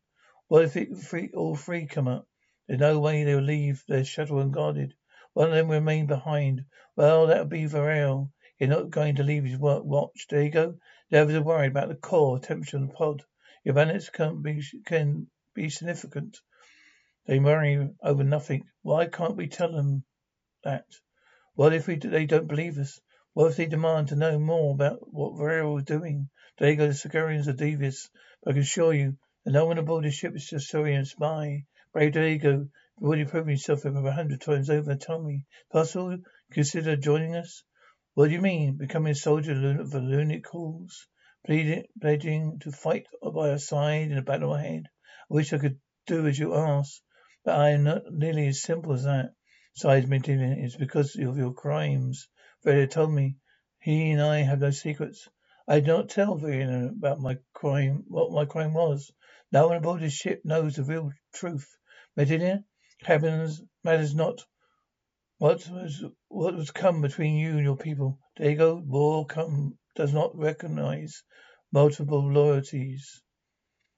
What 0.49 0.65
if 0.65 0.79
it 0.79 0.97
three, 0.97 1.31
all 1.35 1.57
three 1.57 1.85
come 1.87 2.09
up? 2.09 2.27
There's 2.67 2.81
no 2.81 3.01
way 3.01 3.23
they'll 3.23 3.41
leave 3.41 3.85
their 3.87 4.03
shuttle 4.03 4.41
unguarded. 4.41 4.95
One 5.35 5.51
of 5.51 5.55
them 5.57 5.69
remain 5.69 6.07
behind. 6.07 6.65
Well, 6.97 7.27
that'll 7.27 7.45
be 7.45 7.67
Verell. 7.67 8.33
You're 8.59 8.71
not 8.71 8.89
going 8.89 9.17
to 9.17 9.23
leave 9.23 9.45
his 9.45 9.59
work 9.59 9.85
watch. 9.85 10.27
There 10.31 10.43
you 10.43 10.51
go. 10.51 10.79
The 11.11 11.21
others 11.21 11.35
are 11.35 11.43
worried 11.43 11.73
about 11.73 11.89
the 11.89 11.97
core 11.97 12.39
temperature 12.39 12.79
of 12.79 12.89
the 12.89 12.95
pod. 12.95 13.23
Your 13.63 13.75
balance 13.75 14.09
can 14.09 14.41
be 14.41 14.63
can 14.87 15.29
be 15.55 15.69
significant. 15.69 16.39
They 17.27 17.39
worry 17.39 17.91
over 18.03 18.25
nothing. 18.25 18.65
Why 18.81 19.05
can't 19.05 19.37
we 19.37 19.47
tell 19.47 19.73
them 19.73 20.05
that? 20.65 20.85
What 21.55 21.73
if 21.73 21.87
we 21.87 21.97
they 21.97 22.27
don't 22.27 22.47
believe 22.47 22.79
us? 22.79 23.01
What 23.33 23.51
if 23.51 23.57
they 23.57 23.67
demand 23.67 24.09
to 24.09 24.17
know 24.17 24.39
more 24.39 24.75
about 24.75 24.99
what 25.13 25.35
Verell 25.35 25.79
is 25.79 25.85
doing? 25.85 26.31
There 26.59 26.71
you 26.71 26.77
go. 26.77 26.89
The 26.89 26.95
Sicarians 26.95 27.49
are 27.49 27.53
devious. 27.53 28.11
But 28.43 28.51
I 28.51 28.53
can 28.55 28.63
assure 28.63 28.93
you 28.93 29.17
that 29.45 29.53
no 29.53 29.67
one 29.67 29.79
aboard 29.79 30.05
the 30.05 30.11
ship 30.11 30.35
is 30.35 30.53
a 30.53 30.57
Sicarian 30.57 31.07
spy. 31.07 31.65
Brave 31.93 32.13
D'Argo, 32.13 32.51
you've 32.51 32.71
already 33.03 33.25
proven 33.25 33.51
yourself 33.51 33.87
over 33.87 34.09
a 34.09 34.13
hundred 34.13 34.41
times 34.41 34.69
over. 34.69 34.95
Tell 34.97 35.23
me, 35.23 35.45
possible 35.71 36.19
consider 36.53 36.97
joining 36.97 37.37
us? 37.37 37.63
What 38.15 38.29
do 38.29 38.35
you 38.35 38.41
mean? 38.41 38.77
Becoming 38.77 39.13
a 39.13 39.15
soldier 39.15 39.81
of 39.81 39.91
the 39.91 40.01
lunatic 40.01 40.45
cause? 40.45 41.07
Pledging 41.47 42.59
to 42.61 42.73
fight 42.73 43.07
by 43.23 43.51
our 43.51 43.59
side 43.59 44.11
in 44.11 44.19
a 44.19 44.23
battle 44.23 44.55
ahead? 44.55 44.85
I 45.31 45.35
wish 45.35 45.53
I 45.53 45.59
could 45.59 45.79
do 46.07 46.27
as 46.27 46.39
you 46.39 46.55
ask, 46.55 47.01
but 47.45 47.59
I 47.59 47.71
am 47.71 47.85
not 47.85 48.03
nearly 48.11 48.49
as 48.49 48.61
simple 48.61 48.93
as 48.93 49.05
that. 49.05 49.35
Besides, 49.75 50.07
Matala, 50.07 50.57
it's 50.59 50.77
because 50.77 51.17
of 51.17 51.37
your 51.39 51.53
crimes. 51.53 52.29
Fredo 52.65 52.91
told 52.91 53.13
me. 53.13 53.37
He 53.79 54.11
and 54.11 54.21
I 54.21 54.39
have 54.43 54.61
no 54.61 54.71
secrets. 54.73 55.29
I 55.69 55.81
did 55.81 55.87
not 55.87 56.09
tell 56.09 56.35
Verena 56.35 56.89
about 56.89 57.21
my 57.21 57.39
crime, 57.55 58.05
what 58.09 58.33
my 58.33 58.45
crime 58.45 58.75
was. 58.75 59.13
No 59.53 59.69
one 59.69 59.77
aboard 59.77 60.01
this 60.01 60.13
ship 60.13 60.43
knows 60.45 60.77
the 60.77 60.85
real 60.85 61.13
truth. 61.33 61.69
Matala, 62.17 62.65
happens 63.03 63.63
matters 63.83 64.15
not 64.15 64.45
what 65.39 65.67
was 65.71 66.05
what 66.29 66.55
was 66.55 66.71
come 66.71 67.01
between 67.01 67.37
you 67.37 67.53
and 67.53 67.65
your 67.65 67.77
people. 67.77 68.19
D'Argo 68.37 68.77
war 68.77 69.25
come 69.25 69.79
does 69.95 70.13
not 70.13 70.37
recognize 70.37 71.23
multiple 71.73 72.31
loyalties. 72.31 73.23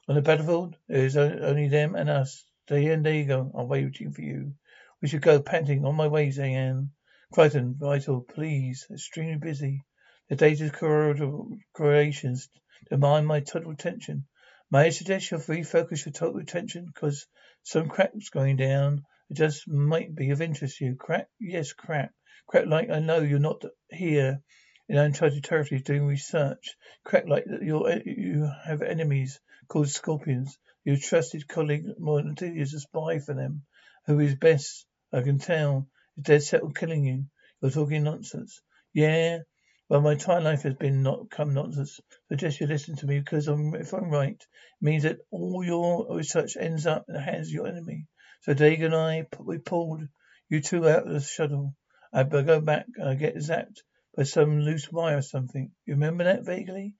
On 0.08 0.14
the 0.14 0.22
battlefield, 0.22 0.76
there 0.86 1.04
is 1.04 1.16
only 1.16 1.68
them 1.68 1.96
and 1.96 2.08
us. 2.08 2.44
Day 2.68 2.92
and 2.92 3.02
D'Argo 3.02 3.50
are 3.54 3.66
waiting 3.66 4.12
for 4.12 4.22
you. 4.22 4.54
We 5.02 5.08
should 5.08 5.22
go 5.22 5.42
panting. 5.42 5.84
On 5.84 5.96
my 5.96 6.06
way, 6.06 6.28
Zhaan. 6.28 6.90
Crichton, 7.32 7.74
vital, 7.76 8.18
oh, 8.18 8.20
please. 8.34 8.86
Extremely 8.88 9.36
busy. 9.36 9.84
The 10.28 10.36
data's 10.36 10.70
correlations 10.70 12.48
demand 12.88 13.26
my 13.26 13.40
total 13.40 13.72
attention. 13.72 14.28
May 14.70 14.86
I 14.86 14.90
suggest 14.90 15.32
you 15.32 15.38
refocus 15.38 16.06
your 16.06 16.12
total 16.12 16.40
attention? 16.40 16.86
Because 16.86 17.26
some 17.64 17.88
crap's 17.88 18.30
going 18.30 18.56
down. 18.56 19.02
It 19.28 19.34
just 19.34 19.66
might 19.66 20.14
be 20.14 20.30
of 20.30 20.40
interest 20.40 20.78
to 20.78 20.84
you. 20.84 20.94
Crap? 20.94 21.28
Yes, 21.40 21.72
crap. 21.72 22.12
Crap 22.46 22.66
like 22.66 22.88
I 22.88 23.00
know 23.00 23.22
you're 23.22 23.40
not 23.40 23.64
here 23.90 24.40
in 24.88 24.98
uncharted 24.98 25.42
territory 25.42 25.80
doing 25.80 26.06
research. 26.06 26.76
Crap 27.02 27.26
like 27.26 27.46
that 27.46 27.62
you're, 27.62 27.90
eh, 27.90 28.02
you 28.06 28.48
have 28.64 28.82
enemies 28.82 29.40
called 29.66 29.88
scorpions. 29.88 30.56
Your 30.84 30.96
trusted 30.96 31.48
colleague 31.48 31.86
Monty 31.98 32.60
is 32.60 32.72
a 32.74 32.78
spy 32.78 33.18
for 33.18 33.34
them. 33.34 33.64
Who 34.06 34.20
is 34.20 34.36
best, 34.36 34.86
I 35.12 35.22
can 35.22 35.38
tell, 35.38 35.88
is 36.16 36.24
dead 36.24 36.42
set 36.42 36.62
on 36.62 36.74
killing 36.74 37.04
you. 37.04 37.26
You're 37.60 37.70
talking 37.70 38.02
nonsense. 38.02 38.60
Yeah, 38.92 39.40
well, 39.88 40.00
my 40.00 40.12
entire 40.12 40.40
life 40.40 40.62
has 40.62 40.74
been 40.74 41.02
not 41.02 41.30
come 41.30 41.52
nonsense. 41.52 42.00
Suggest 42.28 42.60
you 42.60 42.66
listen 42.66 42.96
to 42.96 43.06
me 43.06 43.18
because 43.18 43.46
I'm, 43.46 43.74
if 43.74 43.92
I'm 43.92 44.10
right, 44.10 44.40
it 44.40 44.46
means 44.80 45.02
that 45.02 45.18
all 45.30 45.62
your 45.62 46.16
research 46.16 46.56
ends 46.58 46.86
up 46.86 47.04
in 47.08 47.14
the 47.14 47.20
hands 47.20 47.48
of 47.48 47.52
your 47.52 47.66
enemy. 47.66 48.06
So 48.40 48.54
D'Argo 48.54 48.86
and 48.86 48.94
I, 48.94 49.26
we 49.38 49.58
pulled 49.58 50.08
you 50.48 50.60
two 50.62 50.88
out 50.88 51.06
of 51.06 51.12
the 51.12 51.20
shuttle. 51.20 51.74
I 52.12 52.22
go 52.24 52.60
back 52.60 52.86
and 52.96 53.08
I 53.08 53.14
get 53.14 53.36
zapped 53.36 53.82
by 54.16 54.22
some 54.22 54.60
loose 54.60 54.90
wire 54.90 55.18
or 55.18 55.22
something. 55.22 55.72
You 55.86 55.94
remember 55.94 56.24
that 56.24 56.44
vaguely? 56.44 56.94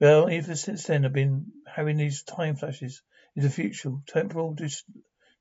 Well, 0.00 0.28
ever 0.28 0.56
since 0.56 0.84
then, 0.84 1.04
I've 1.04 1.12
been 1.12 1.52
having 1.66 1.96
these 1.96 2.22
time 2.22 2.56
flashes 2.56 3.02
in 3.34 3.42
the 3.42 3.50
future, 3.50 3.92
temporal 4.06 4.54
dis- 4.54 4.84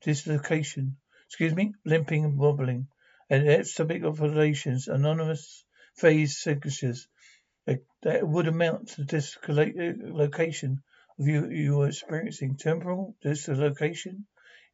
dislocation. 0.01 0.97
Excuse 1.29 1.53
me, 1.53 1.75
limping 1.85 2.25
and 2.25 2.39
wobbling, 2.39 2.87
and 3.29 3.43
ectopic 3.45 4.03
operations, 4.03 4.87
anonymous 4.87 5.63
phase 5.95 6.39
signatures 6.39 7.07
that 8.01 8.27
would 8.27 8.47
amount 8.47 8.87
to 8.89 9.03
dislocation 9.03 10.81
of 11.19 11.27
you 11.27 11.47
you 11.51 11.77
were 11.77 11.87
experiencing. 11.87 12.57
Temporal 12.57 13.15
dislocation? 13.21 14.25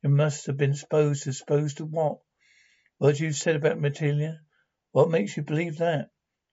You 0.01 0.09
must 0.09 0.45
have 0.45 0.55
been 0.55 0.71
exposed 0.71 1.27
exposed 1.27 1.77
to 1.77 1.85
what? 1.85 2.19
What 2.99 3.19
you 3.19 3.33
said 3.33 3.57
about 3.57 3.77
Matala? 3.77 4.39
What 4.93 5.09
makes 5.09 5.35
you 5.35 5.43
believe 5.43 5.79
that? 5.79 6.09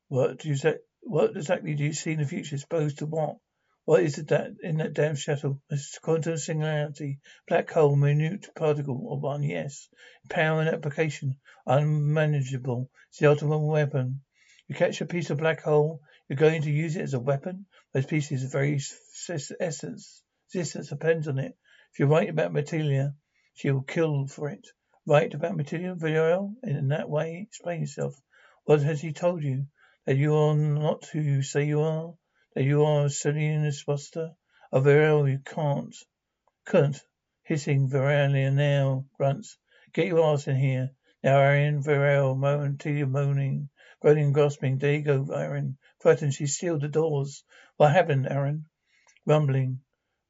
What 0.08 0.40
do 0.40 0.48
you 0.48 0.56
say 0.56 0.78
what 1.02 1.36
exactly 1.36 1.74
do 1.76 1.84
you 1.84 1.92
see 1.92 2.10
in 2.10 2.18
the 2.18 2.26
future 2.26 2.56
exposed 2.56 2.98
to 2.98 3.06
what? 3.06 3.36
What 3.84 4.04
is 4.04 4.18
it 4.18 4.28
that 4.28 4.52
in 4.62 4.76
that 4.76 4.92
damn 4.92 5.16
shuttle? 5.16 5.60
A 5.68 5.76
quantum 6.02 6.36
singularity, 6.36 7.18
black 7.48 7.68
hole, 7.68 7.96
minute 7.96 8.48
particle 8.54 9.12
of 9.12 9.22
one, 9.22 9.42
yes. 9.42 9.88
Power 10.28 10.60
and 10.60 10.68
application, 10.68 11.38
unmanageable. 11.66 12.90
It's 13.08 13.18
the 13.18 13.26
ultimate 13.26 13.58
weapon. 13.58 14.20
You 14.68 14.76
catch 14.76 15.00
a 15.00 15.06
piece 15.06 15.30
of 15.30 15.38
black 15.38 15.62
hole, 15.62 16.00
you're 16.28 16.36
going 16.36 16.62
to 16.62 16.70
use 16.70 16.94
it 16.94 17.02
as 17.02 17.14
a 17.14 17.18
weapon. 17.18 17.66
Those 17.92 18.06
pieces 18.06 18.44
of 18.44 18.52
very 18.52 18.80
essence, 19.60 20.22
existence 20.46 20.88
depends 20.88 21.26
on 21.26 21.40
it. 21.40 21.56
If 21.92 21.98
you're 21.98 22.06
right 22.06 22.30
about 22.30 22.52
Matala, 22.52 23.16
she 23.54 23.72
will 23.72 23.82
kill 23.82 24.28
for 24.28 24.48
it. 24.48 24.64
Right 25.06 25.34
about 25.34 25.56
Matala 25.56 25.98
Villarreal? 25.98 26.54
In 26.62 26.88
that 26.88 27.10
way, 27.10 27.46
explain 27.48 27.80
yourself. 27.80 28.14
What 28.64 28.80
has 28.82 29.00
he 29.00 29.12
told 29.12 29.42
you? 29.42 29.66
That 30.06 30.16
you 30.16 30.36
are 30.36 30.54
not 30.54 31.04
who 31.06 31.20
you 31.20 31.42
say 31.42 31.66
you 31.66 31.80
are? 31.82 32.14
That 32.54 32.64
you 32.64 32.84
are 32.84 33.08
Celine 33.08 33.64
Esposta? 33.64 34.36
Oh, 34.70 34.82
Villarreal, 34.82 35.30
you 35.30 35.38
can't. 35.38 35.96
Couldn't. 36.66 37.02
Hissing, 37.44 37.88
Villarreal 37.88 38.52
now 38.52 39.06
grunts. 39.16 39.56
Get 39.94 40.08
your 40.08 40.34
ass 40.34 40.46
in 40.46 40.56
here. 40.56 40.90
Now, 41.22 41.38
Arian, 41.38 41.82
Villarreal, 41.82 42.36
Matala 42.36 43.08
moaning. 43.08 43.70
Groaning 44.02 44.34
grasping. 44.34 44.76
There 44.76 44.92
you 44.92 45.02
go, 45.02 45.24
Aeryn. 45.24 45.78
Frightened, 46.00 46.34
she 46.34 46.46
sealed 46.46 46.82
the 46.82 46.88
doors. 46.88 47.42
What 47.78 47.92
happened, 47.92 48.26
Aeryn? 48.26 48.64
Rumbling. 49.24 49.80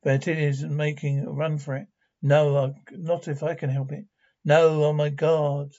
is 0.05 0.63
making 0.63 1.25
a 1.25 1.33
run 1.33 1.59
for 1.59 1.75
it. 1.75 1.89
No, 2.23 2.57
I, 2.57 2.75
not 2.93 3.27
if 3.27 3.43
I 3.43 3.55
can 3.55 3.71
help 3.71 3.91
it. 3.91 4.05
No, 4.45 4.85
oh 4.85 4.93
my 4.93 5.09
God. 5.09 5.73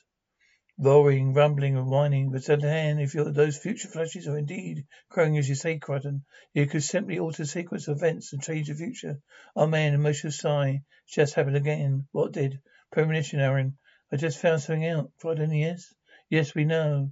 Roaring, 0.78 1.34
rumbling, 1.34 1.78
and 1.78 1.88
whining. 1.88 2.32
But 2.32 2.46
then, 2.46 2.98
if 3.00 3.14
those 3.14 3.58
future 3.58 3.88
flashes 3.88 4.28
are 4.28 4.38
indeed 4.38 4.88
growing 5.10 5.38
as 5.38 5.48
you 5.48 5.54
say, 5.54 5.78
Crichton, 5.78 6.26
you 6.54 6.66
could 6.66 6.84
simply 6.84 7.20
alter 7.20 7.44
the 7.44 7.48
sequence 7.48 7.88
of 7.88 7.98
events 7.98 8.34
and 8.34 8.42
change 8.42 8.68
the 8.68 8.74
future. 8.74 9.20
Oh 9.56 9.68
man, 9.68 9.94
emotional 9.94 10.32
sigh. 10.32 10.82
Just 11.08 11.36
happened 11.36 11.58
again. 11.58 12.08
What 12.12 12.32
did? 12.32 12.60
Premonition, 12.92 13.40
Aeryn. 13.40 13.74
I 14.12 14.18
just 14.18 14.40
found 14.40 14.62
something 14.62 14.88
out. 14.88 15.12
Crichton, 15.20 15.52
yes? 15.54 15.94
Yes, 16.30 16.56
we 16.56 16.66
know. 16.66 17.12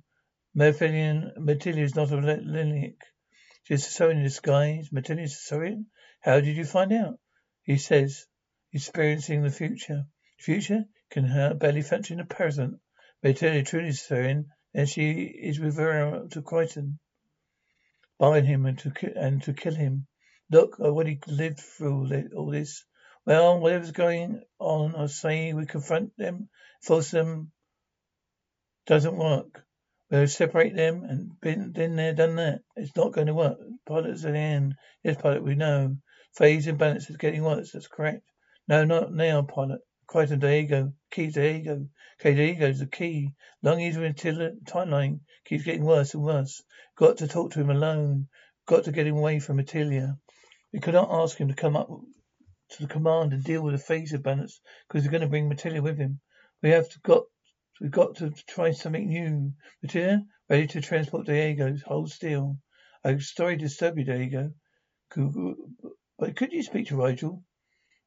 Matala 0.58 1.78
is 1.78 1.95
not 1.95 2.12
a 2.12 2.17
Linic. 2.17 2.97
She's 3.63 3.86
a 3.86 3.91
Saurian 3.91 4.17
in 4.17 4.24
disguise. 4.24 4.89
Matala 4.89 5.24
is 5.24 5.34
a 5.34 5.36
Saurian? 5.36 5.86
How 6.19 6.41
did 6.41 6.58
you 6.58 6.65
find 6.65 6.91
out? 6.93 7.19
He 7.63 7.78
says, 7.78 8.26
experiencing 8.74 9.43
the 9.43 9.52
future. 9.52 10.06
Future 10.39 10.86
can 11.12 11.26
her 11.26 11.54
barely 11.54 11.84
function 11.84 12.19
in 12.19 12.26
the 12.28 12.34
present. 12.34 12.80
Matala 13.24 13.64
truly 13.64 13.90
is 13.90 14.02
Saurian, 14.02 14.48
and 14.74 14.90
she 14.90 15.12
is 15.22 15.60
with 15.60 15.76
to 15.78 16.42
Crichton. 16.44 16.98
Bind 18.18 18.48
him 18.48 18.66
and 18.66 18.80
to, 18.80 18.92
ki- 18.92 19.14
and 19.16 19.44
to 19.44 19.54
kill 19.54 19.76
him. 19.76 20.08
Look, 20.50 20.78
I 20.80 20.86
already 20.86 21.20
lived 21.28 21.60
through 21.60 22.30
all 22.36 22.50
this. 22.50 22.84
Well, 23.26 23.60
whatever's 23.60 23.92
going 23.92 24.42
on, 24.58 24.96
I 24.96 25.06
say 25.06 25.54
we 25.54 25.68
confront 25.68 26.18
them, 26.18 26.50
force 26.82 27.12
them. 27.12 27.52
Doesn't 28.88 29.16
work. 29.16 29.64
We'll 30.10 30.28
separate 30.28 30.76
them 30.76 31.04
and 31.04 31.40
been, 31.40 31.72
been 31.72 31.96
there, 31.96 32.14
done 32.14 32.38
that. 32.38 32.62
It's 32.76 32.96
not 32.96 33.14
going 33.14 33.28
to 33.28 33.36
work. 33.36 33.60
Pilot's 33.88 34.26
at 34.26 34.34
the 34.34 34.40
end. 34.40 34.76
Yes, 35.04 35.22
pilot, 35.22 35.44
we 35.44 35.54
know. 35.54 35.98
Phase 36.36 36.66
imbalance 36.66 37.10
is 37.10 37.18
getting 37.18 37.44
worse. 37.44 37.72
That's 37.72 37.88
correct. 37.88 38.24
No, 38.68 38.84
not 38.84 39.14
now, 39.14 39.44
pilot. 39.44 39.82
Crichton 40.12 40.39
D'Argo. 40.39 40.91
Key 41.10 41.28
D'Argo. 41.28 41.88
Okay, 42.19 42.36
D'Argo's 42.36 42.80
the 42.80 42.86
key. 42.86 43.34
Long 43.63 43.80
easier 43.80 44.04
until 44.04 44.36
the 44.36 44.60
timeline 44.65 45.21
keeps 45.45 45.63
getting 45.63 45.86
worse 45.86 46.13
and 46.13 46.21
worse. 46.21 46.62
Got 46.97 47.19
to 47.19 47.30
talk 47.30 47.52
to 47.52 47.62
him 47.62 47.69
alone. 47.69 48.28
Got 48.65 48.84
to 48.84 48.91
get 48.91 49.08
him 49.08 49.15
away 49.15 49.39
from 49.39 49.58
Matala. 49.58 50.19
We 50.74 50.82
could 50.82 50.95
not 50.95 51.10
ask 51.10 51.38
him 51.38 51.47
to 51.47 51.54
come 51.54 51.78
up 51.78 51.88
to 51.88 52.82
the 52.82 52.89
command 52.89 53.32
and 53.32 53.41
deal 53.41 53.62
with 53.62 53.74
the 53.74 53.78
phase 53.78 54.12
imbalance 54.12 54.60
because 54.89 55.06
we're 55.06 55.12
going 55.12 55.21
to 55.21 55.30
bring 55.30 55.50
Matala 55.50 55.82
with 55.82 55.97
him. 55.97 56.19
We 56.62 56.71
have 56.71 56.89
got 57.04 57.24
We've 57.80 57.89
got 57.89 58.17
to 58.17 58.32
try 58.47 58.71
something 58.71 59.08
new. 59.08 59.54
Matala, 59.82 60.26
ready 60.50 60.67
to 60.67 60.82
transport 60.82 61.26
D'Argo. 61.26 61.78
Hold 61.86 62.12
still. 62.12 62.58
I'm 63.02 63.21
sorry 63.21 63.56
to 63.56 63.63
disturb 63.63 63.97
you, 63.97 64.04
D'Argo. 64.04 64.52
But 66.19 66.36
could 66.36 66.52
you 66.52 66.63
speak 66.63 66.88
to 66.88 66.95
Rygel? 66.95 67.43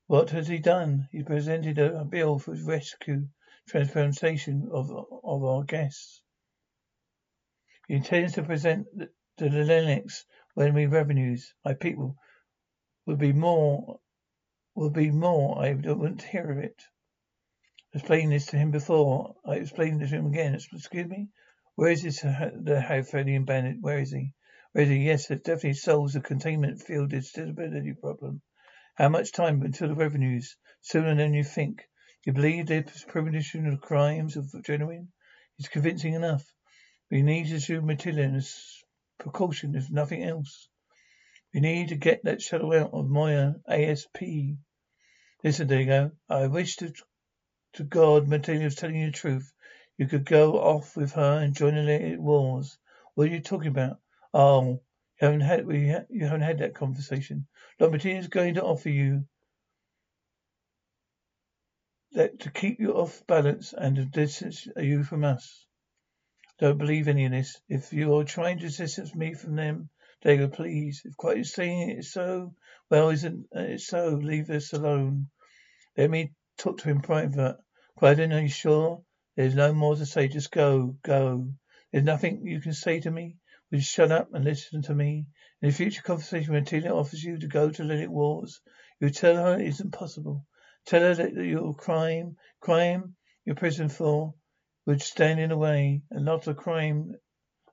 What 0.06 0.30
has 0.30 0.48
he 0.48 0.58
done? 0.58 1.08
He 1.12 1.22
presented 1.22 1.78
a 1.78 2.04
bill 2.04 2.38
for 2.38 2.54
rescue 2.54 3.28
transplantation 3.68 4.68
of 4.70 4.90
of 4.90 5.44
our 5.44 5.64
guests. 5.64 6.22
He 7.88 7.94
intends 7.94 8.34
to 8.34 8.42
present 8.42 8.86
the, 8.94 9.10
the 9.36 9.48
Lennox 9.48 10.26
when 10.54 10.74
we 10.74 10.86
revenues. 10.86 11.54
My 11.64 11.74
people 11.74 12.16
will 13.06 13.16
be 13.16 13.32
more 13.32 14.00
will 14.74 14.90
be 14.90 15.10
more. 15.10 15.62
I 15.62 15.72
wouldn't 15.72 16.22
hear 16.22 16.50
of 16.50 16.58
it 16.58 16.82
I 17.94 17.98
explained 17.98 18.32
this 18.32 18.46
to 18.46 18.58
him 18.58 18.72
before. 18.72 19.36
I 19.44 19.54
explained 19.54 20.02
it 20.02 20.08
to 20.08 20.16
him 20.16 20.26
again. 20.26 20.54
Excuse 20.56 21.06
me? 21.06 21.28
Where 21.76 21.92
is 21.92 22.02
this, 22.02 22.24
uh, 22.24 22.50
the 22.52 22.80
Halfredian 22.80 23.44
bandit? 23.46 23.76
Where 23.80 24.00
is 24.00 24.10
he? 24.10 24.34
Where 24.72 24.82
is 24.82 24.90
he? 24.90 24.96
Yes, 25.04 25.30
it 25.30 25.44
definitely 25.44 25.74
solves 25.74 26.14
the 26.14 26.20
containment 26.20 26.82
field 26.82 27.12
instability 27.12 27.92
problem. 27.92 28.42
How 28.96 29.08
much 29.08 29.32
time 29.32 29.62
until 29.62 29.88
the 29.88 29.94
revenues? 29.96 30.56
Sooner 30.82 31.14
than 31.16 31.34
you 31.34 31.44
think. 31.44 31.82
You 32.24 32.32
believe 32.32 32.66
the 32.66 32.84
premonition 33.08 33.66
of 33.66 33.80
crimes 33.80 34.36
of 34.36 34.54
genuine? 34.64 35.12
It's 35.58 35.68
convincing 35.68 36.14
enough. 36.14 36.44
We 37.10 37.22
need 37.22 37.48
to 37.48 37.58
do 37.58 37.80
Matala 37.82 38.36
as 38.36 38.54
precaution, 39.18 39.74
if 39.74 39.90
nothing 39.90 40.22
else. 40.22 40.68
We 41.52 41.60
need 41.60 41.88
to 41.88 41.96
get 41.96 42.24
that 42.24 42.42
shadow 42.42 42.72
out 42.80 42.92
of 42.92 43.08
Moya 43.08 43.56
uh, 43.68 43.72
ASP 43.72 44.22
Listen, 45.44 45.68
D'Argo, 45.68 46.12
I 46.28 46.46
wish 46.46 46.76
to, 46.76 46.92
to 47.74 47.84
God 47.84 48.28
Matala 48.28 48.64
was 48.64 48.76
telling 48.76 48.96
you 48.96 49.06
the 49.06 49.12
truth. 49.12 49.52
You 49.98 50.06
could 50.06 50.24
go 50.24 50.60
off 50.60 50.96
with 50.96 51.12
her 51.14 51.40
and 51.42 51.56
join 51.56 51.74
the 51.74 52.16
wars. 52.18 52.78
What 53.14 53.28
are 53.28 53.32
you 53.32 53.40
talking 53.40 53.70
about? 53.70 53.98
Oh, 54.32 54.83
you 55.20 55.26
haven't 55.26 55.40
had 55.42 55.66
we 55.66 55.88
ha- 55.90 56.06
you 56.10 56.24
haven't 56.24 56.42
had 56.42 56.58
that 56.58 56.74
conversation. 56.74 57.46
Look, 57.78 58.04
is 58.04 58.28
going 58.28 58.54
to 58.54 58.64
offer 58.64 58.90
you 58.90 59.24
that 62.12 62.40
to 62.40 62.50
keep 62.50 62.80
you 62.80 62.92
off 62.94 63.26
balance 63.26 63.74
and 63.76 63.96
to 63.96 64.04
distance 64.04 64.66
you 64.76 65.02
from 65.04 65.24
us. 65.24 65.66
Don't 66.58 66.78
believe 66.78 67.08
any 67.08 67.24
of 67.24 67.32
this. 67.32 67.60
If 67.68 67.92
you 67.92 68.14
are 68.16 68.24
trying 68.24 68.58
to 68.60 68.68
distance 68.68 69.14
me 69.14 69.34
from 69.34 69.56
them, 69.56 69.88
D'Argo, 70.22 70.48
please. 70.48 71.02
If 71.04 71.16
quite 71.16 71.38
is 71.38 71.52
saying 71.52 71.90
it 71.90 72.04
so, 72.04 72.54
well, 72.90 73.10
isn't 73.10 73.46
uh, 73.54 73.60
it 73.60 73.80
so? 73.80 74.08
Leave 74.22 74.50
us 74.50 74.72
alone. 74.72 75.28
Let 75.96 76.10
me 76.10 76.32
talk 76.58 76.78
to 76.78 76.88
him 76.88 77.00
private. 77.00 77.56
Crichton, 77.98 78.32
are 78.32 78.40
you 78.40 78.48
sure? 78.48 79.02
There's 79.36 79.56
no 79.56 79.72
more 79.72 79.96
to 79.96 80.06
say. 80.06 80.28
Just 80.28 80.52
go, 80.52 80.96
go. 81.02 81.52
There's 81.92 82.04
nothing 82.04 82.46
you 82.46 82.60
can 82.60 82.72
say 82.72 83.00
to 83.00 83.10
me. 83.10 83.36
Will 83.70 83.78
you 83.78 83.82
shut 83.82 84.12
up 84.12 84.34
and 84.34 84.44
listen 84.44 84.82
to 84.82 84.94
me? 84.94 85.26
In 85.62 85.68
the 85.68 85.74
future 85.74 86.02
conversation 86.02 86.52
when 86.52 86.64
Tina 86.64 86.94
offers 86.94 87.24
you 87.24 87.38
to 87.38 87.46
go 87.46 87.70
to 87.70 87.84
Lennox 87.84 88.10
Wars, 88.10 88.60
you 89.00 89.10
tell 89.10 89.36
her 89.36 89.58
it 89.58 89.66
isn't 89.68 89.92
possible. 89.92 90.46
Tell 90.86 91.00
her 91.00 91.14
that 91.14 91.34
your 91.34 91.74
crime, 91.74 92.36
crime 92.60 93.16
you're 93.44 93.56
prison 93.56 93.88
for, 93.88 94.34
would 94.86 95.00
stand 95.00 95.40
in 95.40 95.48
the 95.48 95.56
way, 95.56 96.02
and 96.10 96.24
not 96.24 96.42
the 96.42 96.54
crime 96.54 97.12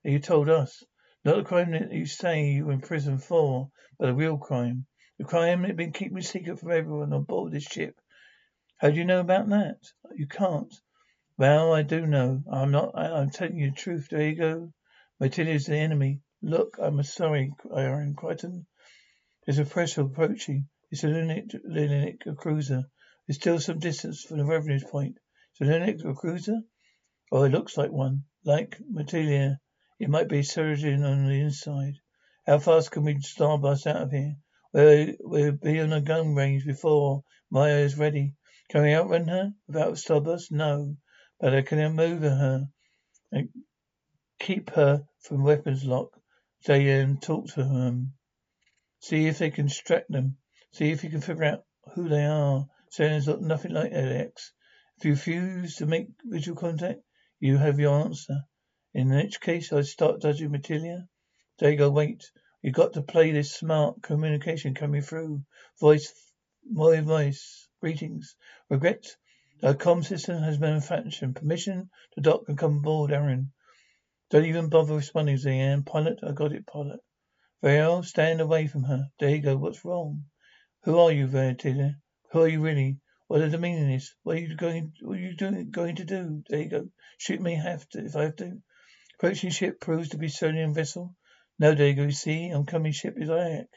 that 0.04 0.12
you 0.12 0.20
told 0.20 0.50
us. 0.50 0.84
Not 1.26 1.36
the 1.36 1.44
crime 1.44 1.72
that 1.72 1.92
you 1.92 2.06
say 2.06 2.52
you 2.52 2.66
were 2.66 2.72
in 2.72 2.82
prison 2.82 3.18
for, 3.18 3.70
but 4.00 4.10
a 4.10 4.14
real 4.14 4.38
crime. 4.38 4.86
The 5.18 5.26
crime 5.26 5.62
that 5.62 5.68
you've 5.68 5.78
been 5.78 5.92
keeping 5.92 6.22
secret 6.22 6.60
from 6.60 6.72
everyone 6.72 7.14
on 7.14 7.24
board 7.24 7.52
this 7.52 7.64
ship. 7.64 8.00
How 8.78 8.90
do 8.90 8.98
you 8.98 9.06
know 9.06 9.20
about 9.20 9.50
that? 9.50 9.78
You 10.16 10.26
can't. 10.26 10.74
Well, 11.38 11.74
I 11.74 11.84
do 11.84 12.08
know. 12.08 12.44
I'm 12.52 12.72
not. 12.72 12.94
I, 12.96 13.12
I'm 13.12 13.30
telling 13.30 13.58
you 13.58 13.70
the 13.70 13.76
truth. 13.76 14.08
There 14.10 14.28
you 14.28 14.36
go. 14.36 14.74
Matala's 15.22 15.68
the 15.68 15.76
enemy. 15.76 16.20
Look, 16.42 16.78
I'm 16.82 17.04
sorry, 17.04 17.54
Aeryn 17.66 18.16
Crichton. 18.16 18.66
There's 19.46 19.60
a 19.60 19.66
pressure 19.66 20.02
approaching. 20.02 20.68
It's 20.90 21.04
a 21.04 21.08
Linux, 21.08 21.56
Linux 21.64 22.36
cruiser. 22.38 22.84
It's 23.28 23.38
still 23.38 23.60
some 23.60 23.80
distance 23.80 24.24
from 24.24 24.40
the 24.40 24.46
reference 24.46 24.84
point. 24.84 25.18
It's 25.52 25.62
a 25.62 25.72
Linux 25.72 26.18
cruiser? 26.18 26.62
Oh, 27.32 27.44
it 27.44 27.52
looks 27.52 27.78
like 27.78 27.92
one. 27.92 28.24
Like 28.44 28.78
Matala. 28.92 29.58
It 30.00 30.10
might 30.10 30.28
be 30.28 30.42
surging 30.42 31.04
on 31.04 31.28
the 31.28 31.40
inside. 31.40 31.94
How 32.48 32.58
fast 32.58 32.90
can 32.92 33.04
we 33.04 33.16
starburst 33.16 33.86
out 33.86 34.02
of 34.02 34.12
here? 34.12 34.36
We'll, 34.74 35.14
we'll 35.20 35.52
be 35.52 35.80
on 35.80 35.94
a 35.94 36.02
gun 36.02 36.34
range 36.34 36.66
before 36.66 37.24
Moya 37.52 37.78
is 37.78 37.98
ready. 37.98 38.34
Can 38.70 38.82
we 38.82 38.96
outrun 38.96 39.28
her 39.28 39.54
without 39.68 39.94
starburst? 39.94 40.52
No 40.52 40.98
but 41.42 41.56
I 41.56 41.64
can 41.64 41.96
move 41.96 42.22
her 42.22 42.68
and 43.32 43.50
keep 44.40 44.70
her 44.72 45.08
from 45.22 45.44
weapons 45.44 45.84
lock. 45.86 46.20
Zhaan, 46.68 47.22
talk 47.22 47.48
to 47.50 47.64
them. 47.64 48.14
See 49.00 49.28
if 49.28 49.40
they 49.40 49.50
can 49.50 49.68
distract 49.68 50.12
them. 50.12 50.38
See 50.74 50.92
if 50.92 51.04
you 51.04 51.10
can 51.10 51.22
figure 51.22 51.44
out 51.44 51.66
who 51.94 52.10
they 52.10 52.26
are. 52.26 52.68
Zhaan's 52.92 53.28
look 53.28 53.42
nothing 53.42 53.72
like 53.72 53.92
Alex. 53.94 54.54
If 54.98 55.06
you 55.06 55.12
refuse 55.12 55.76
to 55.78 55.86
make 55.86 56.08
visual 56.24 56.58
contact, 56.58 57.02
you 57.40 57.58
have 57.58 57.80
your 57.80 58.02
answer. 58.02 58.42
In 58.94 59.10
which 59.10 59.42
case, 59.42 59.72
I'd 59.74 59.86
start 59.86 60.22
judging 60.22 60.52
Matala. 60.52 61.08
D'Argo, 61.58 61.90
wait. 61.90 62.24
You've 62.62 62.76
got 62.76 62.94
to 62.94 63.02
play 63.02 63.32
this 63.32 63.54
smart 63.54 64.02
communication 64.04 64.76
coming 64.76 65.02
through. 65.02 65.44
Voice, 65.80 66.14
my 66.70 67.02
voice. 67.02 67.68
Greetings. 67.80 68.36
Regret 68.70 69.16
Our 69.64 69.74
com 69.74 70.04
system 70.04 70.44
has 70.44 70.60
manufactured 70.60 71.36
permission 71.36 71.90
to 72.14 72.22
dock 72.22 72.44
and 72.48 72.58
come 72.58 72.78
aboard, 72.78 73.12
Aeryn. 73.12 73.52
Don't 74.32 74.46
even 74.46 74.70
bother 74.70 74.96
responding, 74.96 75.36
Zhaan. 75.36 75.86
Pilot, 75.86 76.20
I 76.26 76.32
got 76.32 76.54
it, 76.54 76.66
pilot. 76.66 77.02
Well, 77.62 78.02
stand 78.02 78.40
away 78.40 78.66
from 78.66 78.84
her. 78.84 79.10
There 79.20 79.30
you 79.30 79.42
go. 79.42 79.58
What's 79.58 79.84
wrong? 79.84 80.24
Who 80.84 81.00
are 81.00 81.12
you, 81.12 81.28
Vertilia? 81.28 81.96
Who 82.32 82.44
are 82.44 82.48
you 82.48 82.62
really? 82.62 83.00
What 83.28 83.42
is 83.42 83.52
the 83.52 83.58
meaning 83.58 83.84
of 83.84 83.90
this? 83.90 84.16
What 84.24 84.38
are 84.38 84.40
you 84.40 84.56
going? 84.56 84.94
What 85.02 85.18
are 85.18 85.22
you 85.22 85.36
doing? 85.36 85.70
Going 85.70 85.98
to 85.98 86.06
do? 86.06 86.44
There 86.48 86.62
you 86.62 86.70
go. 86.70 86.90
Shoot 87.18 87.42
me, 87.42 87.56
have 87.56 87.88
to 87.90 88.06
if 88.06 88.16
I 88.16 88.24
have 88.24 88.38
to. 88.38 88.62
Approaching 89.18 89.50
ship 89.50 89.82
proves 89.82 90.10
to 90.10 90.18
be 90.18 90.28
Sonian 90.30 90.74
vessel. 90.74 91.14
No, 91.60 91.76
there 91.76 91.90
you 91.90 92.12
see, 92.12 92.48
I'm 92.50 92.66
coming 92.66 92.94
ship 92.94 93.16
is 93.18 93.30
Ayak. 93.30 93.68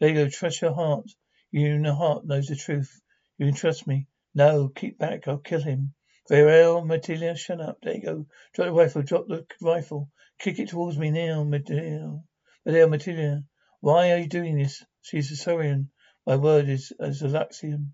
There 0.00 0.08
you 0.08 0.14
go. 0.14 0.28
Trust 0.30 0.62
your 0.62 0.74
heart. 0.74 1.04
You 1.50 1.66
in 1.66 1.82
the 1.82 1.94
heart 1.94 2.24
knows 2.24 2.46
the 2.46 2.56
truth. 2.56 2.98
You 3.36 3.44
can 3.44 3.54
trust 3.54 3.86
me. 3.86 4.06
No, 4.34 4.68
keep 4.68 4.98
back. 4.98 5.28
I'll 5.28 5.36
kill 5.36 5.62
him. 5.62 5.92
Very 6.28 6.44
well, 6.44 6.82
Matala, 6.82 7.36
shut 7.38 7.58
up. 7.58 7.78
There 7.82 7.94
you 7.94 8.02
go. 8.02 8.26
Drop 8.52 8.68
the 8.68 8.72
rifle. 8.72 9.02
Drop 9.02 9.28
the 9.28 9.46
rifle. 9.62 10.10
Kick 10.38 10.58
it 10.58 10.68
towards 10.68 10.98
me 10.98 11.10
now, 11.10 11.42
Matala. 11.42 12.22
Matala, 12.66 12.88
Matala. 12.88 13.44
Why 13.80 14.12
are 14.12 14.18
you 14.18 14.28
doing 14.28 14.58
this? 14.58 14.84
She's 15.00 15.30
a 15.30 15.36
Saurian. 15.36 15.90
My 16.26 16.36
word 16.36 16.68
is 16.68 16.92
as 17.00 17.22
Alaxian. 17.22 17.92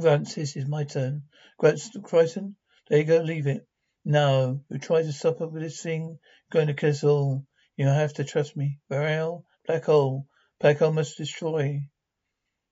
Francis, 0.00 0.56
it's 0.56 0.66
my 0.66 0.82
turn. 0.82 1.22
Crichton, 1.56 2.56
there 2.88 2.98
you 2.98 3.04
go. 3.04 3.18
Leave 3.18 3.46
it. 3.46 3.64
No. 4.04 4.64
You 4.68 4.78
try 4.78 5.02
to 5.02 5.12
stop 5.12 5.40
up 5.40 5.52
with 5.52 5.62
this 5.62 5.80
thing. 5.80 6.18
Going 6.50 6.66
to 6.66 6.74
kill 6.74 6.90
us 6.90 7.04
all. 7.04 7.46
You 7.76 7.86
have 7.86 8.14
to 8.14 8.24
trust 8.24 8.56
me. 8.56 8.80
Verell, 8.90 9.44
black 9.64 9.84
hole. 9.84 10.26
Black 10.58 10.78
hole 10.78 10.92
must 10.92 11.18
destroy. 11.18 11.82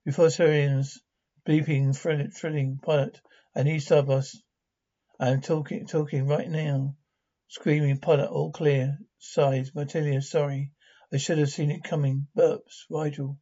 Before 0.05 0.29
Saurians. 0.29 1.01
Beeping, 1.47 1.97
thrilling, 1.97 2.79
pilot. 2.83 3.21
I 3.55 3.63
need 3.63 3.81
Starburst. 3.81 4.39
I 5.23 5.29
am 5.29 5.41
talking, 5.41 5.87
talking 5.87 6.27
right 6.27 6.51
now. 6.51 6.97
Screaming 7.47 7.99
pilot, 7.99 8.29
all 8.29 8.51
clear. 8.51 8.99
Sighs, 9.21 9.71
Matala, 9.71 10.21
sorry. 10.21 10.73
I 11.13 11.19
should 11.19 11.39
have 11.39 11.49
seen 11.49 11.71
it 11.71 11.85
coming. 11.85 12.27
Burps, 12.37 12.87
Rygel. 12.91 13.37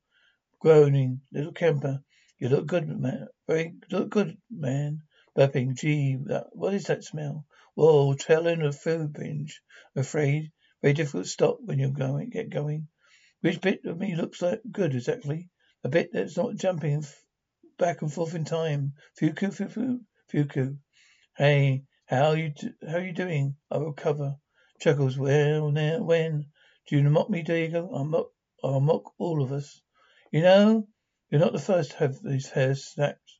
Groaning, 0.60 1.22
little 1.32 1.54
Kemper. 1.54 2.04
You 2.38 2.50
look 2.50 2.66
good, 2.66 2.86
man. 2.86 3.28
Very, 3.48 3.76
look 3.90 4.10
good, 4.10 4.36
man. 4.50 5.04
Burping, 5.34 5.74
gee, 5.74 6.18
that, 6.26 6.48
what 6.52 6.74
is 6.74 6.84
that 6.84 7.02
smell? 7.02 7.46
Whoa, 7.76 8.12
trailing 8.12 8.60
a 8.60 8.72
food 8.72 9.14
binge. 9.14 9.62
Afraid. 9.96 10.52
Very 10.82 10.92
difficult 10.92 11.24
to 11.24 11.30
stop 11.30 11.60
when 11.64 11.78
you're 11.78 11.92
going, 11.92 12.28
get 12.28 12.50
going. 12.50 12.88
Which 13.40 13.62
bit 13.62 13.86
of 13.86 13.96
me 13.96 14.16
looks 14.16 14.42
like 14.42 14.60
good 14.70 14.94
exactly? 14.94 15.48
A 15.82 15.88
bit 15.88 16.10
that's 16.12 16.36
not 16.36 16.56
jumping 16.56 17.06
back 17.78 18.02
and 18.02 18.12
forth 18.12 18.34
in 18.34 18.44
time. 18.44 18.92
Fuku, 19.18 19.50
Fuku, 19.50 20.00
Fuku. 20.28 20.76
Hey, 21.40 21.84
how 22.04 22.32
you 22.32 22.52
how 22.86 22.98
you 22.98 23.14
doing? 23.14 23.56
I'll 23.70 23.86
recover. 23.86 24.36
Chuckles. 24.78 25.16
Well, 25.16 25.70
now 25.70 26.02
when? 26.02 26.50
Do 26.86 26.98
you 26.98 27.02
mock 27.08 27.30
me, 27.30 27.42
D'Argo? 27.42 27.90
I'll 27.94 28.04
mock. 28.04 28.26
I'll 28.62 28.80
mock 28.80 29.14
all 29.16 29.42
of 29.42 29.50
us. 29.50 29.80
You 30.30 30.42
know, 30.42 30.86
you're 31.30 31.40
not 31.40 31.54
the 31.54 31.58
first 31.58 31.92
to 31.92 31.96
have 31.96 32.22
these 32.22 32.50
hairs 32.50 32.84
snapped 32.84 33.38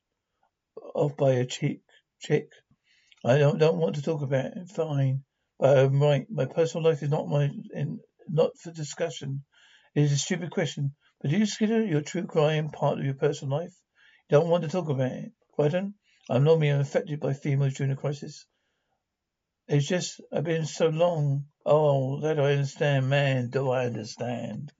off 0.95 1.15
by 1.15 1.33
a 1.33 1.45
chick. 1.45 1.81
Chick. 2.19 2.49
I 3.23 3.37
don't 3.37 3.59
don't 3.59 3.77
want 3.77 3.97
to 3.97 4.01
talk 4.01 4.23
about 4.23 4.45
it. 4.45 4.69
Fine, 4.69 5.23
but 5.59 5.77
I'm 5.77 6.01
right. 6.01 6.25
My 6.27 6.45
personal 6.45 6.89
life 6.89 7.03
is 7.03 7.11
not 7.11 7.29
my 7.29 7.51
in, 7.71 7.99
not 8.27 8.57
for 8.57 8.71
discussion. 8.71 9.43
It 9.93 10.01
is 10.01 10.11
a 10.11 10.17
stupid 10.17 10.49
question. 10.49 10.95
But 11.21 11.29
do 11.29 11.35
you 11.35 11.41
consider 11.41 11.85
your 11.85 12.01
true 12.01 12.25
crime 12.25 12.69
part 12.71 12.97
of 12.97 13.05
your 13.05 13.13
personal 13.13 13.59
life? 13.59 13.75
You 14.27 14.39
Don't 14.39 14.49
want 14.49 14.63
to 14.63 14.71
talk 14.71 14.89
about 14.89 15.11
it. 15.11 15.33
Crichton, 15.53 15.93
I'm 16.31 16.45
normally 16.45 16.69
affected 16.69 17.19
by 17.19 17.33
females 17.33 17.73
during 17.73 17.91
a 17.91 17.97
crisis. 17.97 18.45
It's 19.67 19.85
just 19.85 20.21
I've 20.31 20.45
been 20.45 20.65
so 20.65 20.87
long. 20.87 21.47
Oh, 21.65 22.21
that 22.21 22.39
I 22.39 22.53
understand, 22.53 23.09
man. 23.09 23.49
Do 23.49 23.69
I 23.69 23.87
understand? 23.87 24.71